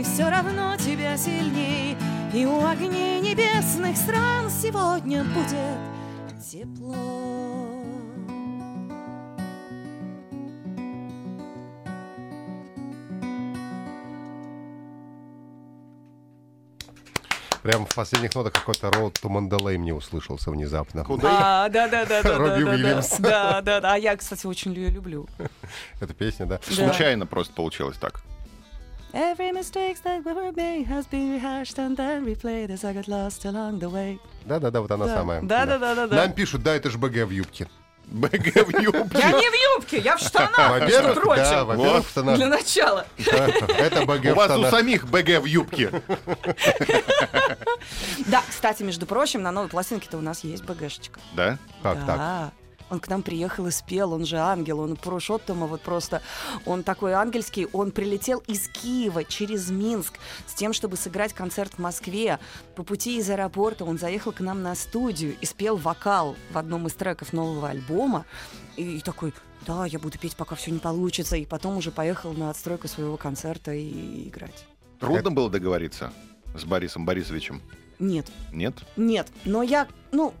Мы 0.00 0.04
все 0.04 0.30
равно 0.30 0.78
тебя 0.78 1.14
сильней 1.18 1.94
И 2.32 2.46
у 2.46 2.64
огней 2.64 3.20
небесных 3.20 3.98
стран 3.98 4.48
сегодня 4.50 5.22
будет 5.24 5.78
тепло 6.42 6.94
Прям 17.62 17.84
в 17.84 17.94
последних 17.94 18.34
нотах 18.34 18.54
какой-то 18.54 18.86
Road 18.86 19.20
to 19.20 19.28
Mandalay 19.28 19.76
мне 19.76 19.92
услышался 19.92 20.50
внезапно. 20.50 21.04
А, 21.24 21.68
да, 21.68 21.88
да, 21.88 22.06
да, 22.06 22.22
да, 22.22 22.38
Робби 22.38 22.64
да, 22.64 22.70
Уильямс. 22.70 23.18
да, 23.18 23.60
да, 23.60 23.80
да. 23.80 23.92
А 23.92 23.98
я, 23.98 24.16
кстати, 24.16 24.46
очень 24.46 24.72
ее 24.72 24.88
люблю. 24.88 25.28
Эта 26.00 26.14
песня, 26.14 26.46
да? 26.46 26.58
Да. 26.66 26.74
Случайно 26.74 27.26
просто 27.26 27.52
получилось 27.52 27.98
так. 27.98 28.22
Every 29.12 29.50
mistake 29.52 29.96
that 30.04 30.24
we 30.24 30.32
were 30.32 30.52
made 30.52 30.86
has 30.86 31.06
been 31.06 31.32
rehearsed 31.32 31.78
and 31.78 31.96
then 31.96 32.24
replayed 32.24 32.70
as 32.70 32.84
I 32.84 32.92
got 32.92 33.08
lost 33.08 33.44
along 33.44 33.80
the 33.80 33.90
way. 33.90 34.18
Да-да-да, 34.44 34.80
вот 34.80 34.90
она 34.90 35.06
Да. 35.06 35.14
самая. 35.16 35.42
Да, 35.42 35.66
да, 35.66 35.78
да, 35.78 35.94
да, 35.94 36.06
да. 36.06 36.16
Нам 36.16 36.32
пишут, 36.32 36.62
да, 36.62 36.74
это 36.74 36.90
же 36.90 36.98
БГ 36.98 37.26
в 37.26 37.30
юбке. 37.30 37.66
БГ 38.06 38.66
в 38.66 38.80
юбке. 38.80 39.18
Я 39.18 39.30
не 39.32 39.48
в 39.50 39.76
юбке, 39.76 39.98
я 39.98 40.16
в 40.16 40.20
штанах, 40.20 40.80
между 40.80 40.96
Во-первых, 41.02 41.14
да, 41.14 41.20
прочим. 41.20 41.66
во-первых, 41.66 42.06
в 42.06 42.10
штанах. 42.10 42.36
Для 42.36 42.46
начала. 42.48 43.06
Это 43.18 44.04
БГ 44.06 44.24
У 44.24 44.32
в 44.32 44.34
вас 44.34 44.50
у 44.50 44.54
штанах. 44.54 44.70
самих 44.70 45.08
БГ 45.08 45.40
в 45.42 45.44
юбке. 45.44 45.90
Да, 48.26 48.42
кстати, 48.48 48.82
между 48.82 49.06
прочим, 49.06 49.42
на 49.42 49.50
новой 49.50 49.68
пластинке-то 49.68 50.18
у 50.18 50.20
нас 50.20 50.44
есть 50.44 50.62
БГшечка. 50.64 51.18
Да? 51.34 51.58
Как 51.82 51.98
так? 52.06 52.52
Он 52.90 53.00
к 53.00 53.08
нам 53.08 53.22
приехал 53.22 53.66
и 53.68 53.70
спел, 53.70 54.12
он 54.12 54.26
же 54.26 54.36
ангел, 54.36 54.80
он 54.80 54.96
Пурушоттама, 54.96 55.66
вот 55.66 55.80
просто, 55.80 56.22
он 56.66 56.82
такой 56.82 57.12
ангельский, 57.12 57.66
он 57.72 57.92
прилетел 57.92 58.42
из 58.46 58.68
Киева 58.68 59.24
через 59.24 59.70
Минск 59.70 60.18
с 60.46 60.54
тем, 60.54 60.72
чтобы 60.72 60.96
сыграть 60.96 61.32
концерт 61.32 61.74
в 61.74 61.78
Москве. 61.78 62.38
По 62.74 62.82
пути 62.82 63.18
из 63.18 63.30
аэропорта 63.30 63.84
он 63.84 63.98
заехал 63.98 64.32
к 64.32 64.40
нам 64.40 64.62
на 64.62 64.74
студию 64.74 65.36
и 65.40 65.46
спел 65.46 65.76
вокал 65.76 66.36
в 66.50 66.58
одном 66.58 66.86
из 66.88 66.94
треков 66.94 67.32
нового 67.32 67.68
альбома. 67.68 68.26
И, 68.76 68.98
и 68.98 69.00
такой, 69.00 69.32
да, 69.66 69.86
я 69.86 69.98
буду 69.98 70.18
петь, 70.18 70.36
пока 70.36 70.56
все 70.56 70.70
не 70.70 70.78
получится. 70.78 71.36
И 71.36 71.46
потом 71.46 71.76
уже 71.76 71.92
поехал 71.92 72.32
на 72.32 72.50
отстройку 72.50 72.88
своего 72.88 73.16
концерта 73.16 73.72
и 73.72 74.28
играть. 74.28 74.66
Трудно 74.98 75.30
было 75.30 75.48
договориться 75.48 76.12
с 76.54 76.64
Борисом 76.64 77.06
Борисовичем? 77.06 77.62
Нет, 77.98 78.26
Нет? 78.52 78.74
Нет, 78.96 79.28
но 79.44 79.62
я, 79.62 79.86
ну, 80.10 80.32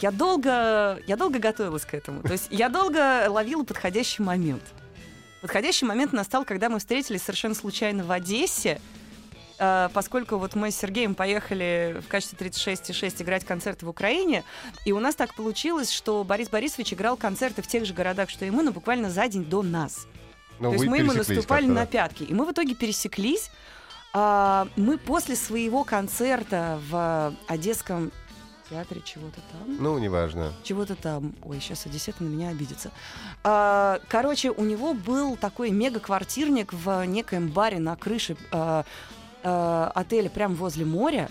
я 0.00 0.10
долго, 0.10 1.00
я 1.06 1.16
долго 1.16 1.38
готовилась 1.38 1.84
к 1.84 1.94
этому. 1.94 2.22
То 2.22 2.32
есть 2.32 2.48
я 2.50 2.68
долго 2.68 3.26
ловила 3.28 3.64
подходящий 3.64 4.22
момент. 4.22 4.62
Подходящий 5.40 5.86
момент 5.86 6.12
настал, 6.12 6.44
когда 6.44 6.68
мы 6.68 6.78
встретились 6.78 7.22
совершенно 7.22 7.54
случайно 7.54 8.04
в 8.04 8.10
Одессе, 8.10 8.80
э, 9.58 9.88
поскольку 9.92 10.36
вот 10.36 10.56
мы 10.56 10.70
с 10.70 10.76
Сергеем 10.76 11.14
поехали 11.14 12.00
в 12.04 12.08
качестве 12.08 12.36
36,6 12.38 13.22
играть 13.22 13.44
концерты 13.44 13.86
в 13.86 13.88
Украине, 13.88 14.42
и 14.84 14.92
у 14.92 14.98
нас 14.98 15.14
так 15.14 15.34
получилось, 15.34 15.92
что 15.92 16.24
Борис 16.24 16.48
Борисович 16.48 16.94
играл 16.94 17.16
концерты 17.16 17.62
в 17.62 17.68
тех 17.68 17.84
же 17.84 17.94
городах, 17.94 18.30
что 18.30 18.44
и 18.44 18.50
мы, 18.50 18.64
но 18.64 18.72
буквально 18.72 19.10
за 19.10 19.28
день 19.28 19.44
до 19.44 19.62
нас. 19.62 20.06
Ну, 20.58 20.70
То 20.70 20.74
есть 20.74 20.86
мы 20.86 20.98
ему 20.98 21.12
наступали 21.12 21.66
на 21.66 21.86
пятки. 21.86 22.24
И 22.24 22.34
мы 22.34 22.44
в 22.44 22.52
итоге 22.52 22.74
пересеклись. 22.74 23.50
А, 24.12 24.66
мы 24.76 24.98
после 24.98 25.36
своего 25.36 25.84
концерта 25.84 26.80
в 26.88 27.34
Одесском 27.46 28.10
театре 28.70 29.02
чего-то 29.04 29.40
там. 29.52 29.76
Ну, 29.78 29.98
неважно. 29.98 30.52
Чего-то 30.62 30.94
там. 30.94 31.34
Ой, 31.42 31.60
сейчас 31.60 31.86
Одессет 31.86 32.20
на 32.20 32.26
меня 32.26 32.50
обидится. 32.50 32.90
А, 33.44 34.00
короче, 34.08 34.50
у 34.50 34.64
него 34.64 34.94
был 34.94 35.36
такой 35.36 35.70
мега-квартирник 35.70 36.72
в 36.72 37.04
некоем 37.04 37.48
баре 37.48 37.78
на 37.78 37.96
крыше 37.96 38.36
а, 38.50 38.84
а, 39.42 39.92
отеля 39.94 40.28
прямо 40.28 40.54
возле 40.54 40.84
моря. 40.84 41.30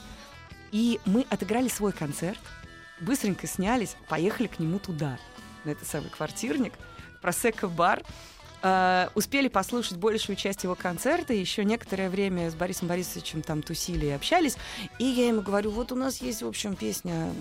И 0.72 1.00
мы 1.06 1.26
отыграли 1.30 1.70
свой 1.70 1.94
концерт, 1.94 2.40
быстренько 3.00 3.48
снялись, 3.48 3.96
поехали 4.10 4.48
к 4.48 4.60
нему 4.60 4.80
туда, 4.80 5.18
на 5.64 5.70
этот 5.70 5.88
самый 5.88 6.10
квартирник, 6.10 6.74
просека-бар. 7.22 8.04
А, 8.62 9.10
успели 9.16 9.48
послушать 9.48 9.98
большую 9.98 10.36
часть 10.36 10.64
его 10.64 10.76
концерта, 10.76 11.34
еще 11.34 11.64
некоторое 11.64 12.10
время 12.10 12.50
с 12.50 12.56
Борисом 12.56 12.88
Борисовичем 12.88 13.42
там 13.42 13.62
тусили 13.62 14.08
и 14.08 14.10
общались. 14.10 14.58
И 15.00 15.06
я 15.06 15.28
ему 15.28 15.42
говорю, 15.42 15.72
вот 15.72 15.92
у 15.92 15.96
нас 15.96 16.22
есть, 16.22 16.42
в 16.42 16.48
общем, 16.48 16.76
песня 16.76 17.32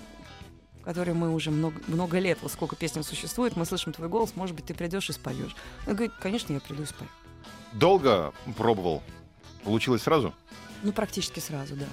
которой 0.84 1.14
мы 1.14 1.34
уже 1.34 1.50
много, 1.50 1.80
много 1.88 2.20
лет, 2.20 2.38
вот 2.42 2.52
сколько 2.52 2.76
песен 2.76 3.02
существует, 3.02 3.56
мы 3.56 3.64
слышим 3.64 3.92
твой 3.92 4.08
голос, 4.08 4.36
может 4.36 4.54
быть, 4.54 4.66
ты 4.66 4.72
придешь 4.72 5.10
и 5.10 5.12
споешь. 5.12 5.56
Он 5.84 5.94
говорит, 5.94 6.12
конечно, 6.20 6.52
я 6.52 6.60
приду 6.60 6.84
и 6.84 6.86
спою. 6.86 7.10
Долго 7.72 8.32
пробовал? 8.56 9.02
Получилось 9.64 10.02
сразу? 10.02 10.32
Ну, 10.84 10.92
практически 10.92 11.40
сразу, 11.40 11.74
да. 11.74 11.86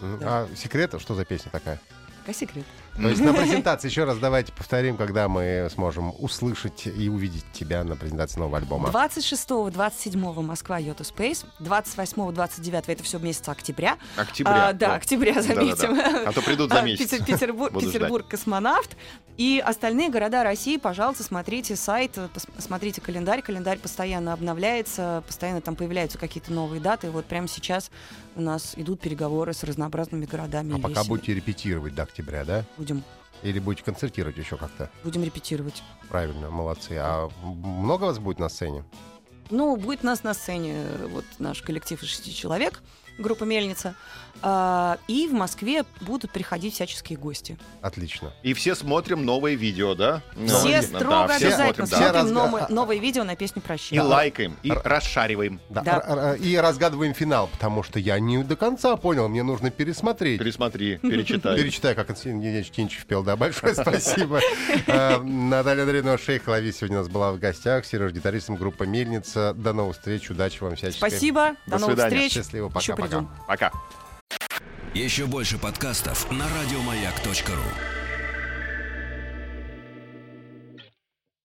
Мгм. 0.00 0.18
Да. 0.20 0.42
А 0.42 0.48
секрет, 0.54 0.94
что 1.00 1.16
за 1.16 1.24
песня 1.24 1.50
такая? 1.50 1.80
Какой 2.20 2.34
секрет? 2.34 2.64
То 2.96 3.08
есть 3.08 3.20
на 3.20 3.32
презентации, 3.34 3.88
еще 3.88 4.04
раз 4.04 4.18
давайте 4.18 4.52
повторим, 4.52 4.96
когда 4.96 5.28
мы 5.28 5.68
сможем 5.72 6.12
услышать 6.18 6.86
и 6.86 7.08
увидеть 7.08 7.44
тебя 7.52 7.84
на 7.84 7.96
презентации 7.96 8.38
нового 8.40 8.58
альбома. 8.58 8.88
26-27 8.90 10.42
Москва 10.42 10.78
Йота 10.78 11.04
Спейс, 11.04 11.44
28-29 11.60 12.84
это 12.86 13.02
все 13.02 13.18
месяца 13.18 13.52
октября. 13.52 13.96
Октября. 14.16 14.68
А, 14.68 14.72
да, 14.72 14.88
Вот. 14.88 14.96
октября, 14.96 15.42
заметим. 15.42 15.96
Да-да-да. 15.96 16.28
А 16.28 16.32
то 16.32 16.42
придут 16.42 16.70
за 16.70 16.78
А, 16.80 16.82
месяц. 16.82 17.10
Питер- 17.10 17.24
Петербург, 17.24 17.72
Буду 17.72 17.86
ждать. 17.88 17.94
Петербург 17.94 18.26
космонавт. 18.28 18.96
И 19.36 19.62
остальные 19.64 20.08
города 20.08 20.42
России, 20.44 20.78
пожалуйста, 20.78 21.22
смотрите 21.22 21.76
сайт, 21.76 22.16
смотрите 22.58 23.02
календарь. 23.02 23.42
Календарь 23.42 23.78
постоянно 23.78 24.32
обновляется, 24.32 25.22
постоянно 25.26 25.60
там 25.60 25.76
появляются 25.76 26.16
какие-то 26.16 26.52
новые 26.52 26.80
даты. 26.80 27.10
Вот 27.10 27.26
прямо 27.26 27.46
сейчас 27.46 27.90
у 28.36 28.40
нас 28.40 28.74
идут 28.76 29.00
переговоры 29.00 29.52
с 29.54 29.64
разнообразными 29.64 30.26
городами. 30.26 30.74
А 30.74 30.76
пока 30.76 31.00
весями. 31.00 31.08
будете 31.08 31.34
репетировать 31.34 31.94
до 31.94 32.02
октября, 32.02 32.44
да? 32.44 32.64
будем, 32.76 33.02
Или 33.42 33.58
будете 33.58 33.84
концертировать 33.84 34.36
еще 34.36 34.56
как-то? 34.56 34.90
будем 35.02 35.24
репетировать. 35.24 35.82
Правильно, 36.08 36.50
молодцы. 36.50 36.92
А 37.00 37.28
много 37.42 38.04
вас 38.04 38.18
будет 38.18 38.38
на 38.38 38.48
сцене? 38.48 38.84
Ну, 39.50 39.76
будет 39.76 40.02
нас 40.02 40.22
на 40.22 40.34
сцене 40.34 40.74
э, 40.76 41.06
вот 41.10 41.24
наш 41.38 41.62
коллектив 41.62 42.02
из 42.02 42.08
шести 42.08 42.34
человек. 42.34 42.82
Группа 43.18 43.44
«Мельница». 43.44 43.94
А, 44.42 44.98
И 45.08 45.26
в 45.28 45.32
Москве 45.32 45.84
будут 46.02 46.30
приходить 46.30 46.74
всяческие 46.74 47.18
гости. 47.18 47.56
Отлично. 47.80 48.32
И 48.42 48.52
все 48.52 48.74
смотрим 48.74 49.24
новые 49.24 49.56
видео, 49.56 49.94
да? 49.94 50.20
Все 50.46 50.82
Да, 50.82 50.82
строго 50.82 51.28
все 51.28 51.46
обязательно 51.46 51.86
смотрим, 51.86 51.86
да. 51.86 51.96
Все 51.96 51.96
смотрим 51.96 52.14
разга- 52.14 52.32
новые, 52.50 52.66
новые 52.68 53.00
видео 53.00 53.24
на 53.24 53.34
песню 53.34 53.62
И 53.62 53.66
«Прощай». 53.66 53.98
лайкаем, 53.98 54.56
и 54.62 54.70
расшариваем. 54.70 55.58
Да. 55.70 55.82
Да. 55.82 56.36
И 56.36 56.54
разгадываем 56.56 57.14
финал, 57.14 57.48
потому 57.48 57.82
что 57.82 57.98
я 57.98 58.18
не 58.20 58.42
до 58.44 58.56
конца 58.56 58.96
понял, 58.96 59.28
мне 59.28 59.42
нужно 59.42 59.70
пересмотреть. 59.70 60.38
Пересмотри, 60.38 60.98
перечитай. 60.98 61.56
Перечитай, 61.56 61.94
как 61.94 62.10
Евгений 62.10 62.62
Кинчев 62.62 63.06
пел. 63.06 63.22
Да, 63.22 63.36
большое 63.36 63.74
спасибо. 63.74 64.40
Э, 64.86 65.18
Наталья 65.18 65.82
Андреевна 65.84 66.18
Шейхлави 66.18 66.72
сегодня 66.72 66.98
у 66.98 67.00
нас 67.00 67.08
была 67.08 67.32
в 67.32 67.38
гостях. 67.38 67.86
Сереж, 67.86 68.12
гитаристом 68.12 68.56
группы 68.56 68.86
«Мельница». 68.86 69.54
До 69.54 69.72
новых 69.72 69.96
встреч, 69.96 70.28
удачи 70.30 70.62
вам 70.62 70.76
всячески. 70.76 70.98
Спасибо, 70.98 71.56
До 71.66 71.78
новых 71.78 71.98
встреч. 71.98 72.32
Счастливо, 72.32 72.70
Еще 72.78 72.94
Пока. 73.46 73.72
Еще 74.94 75.26
больше 75.26 75.58
подкастов 75.58 76.30
на 76.30 76.44
радиомаяк.ру. 76.48 78.05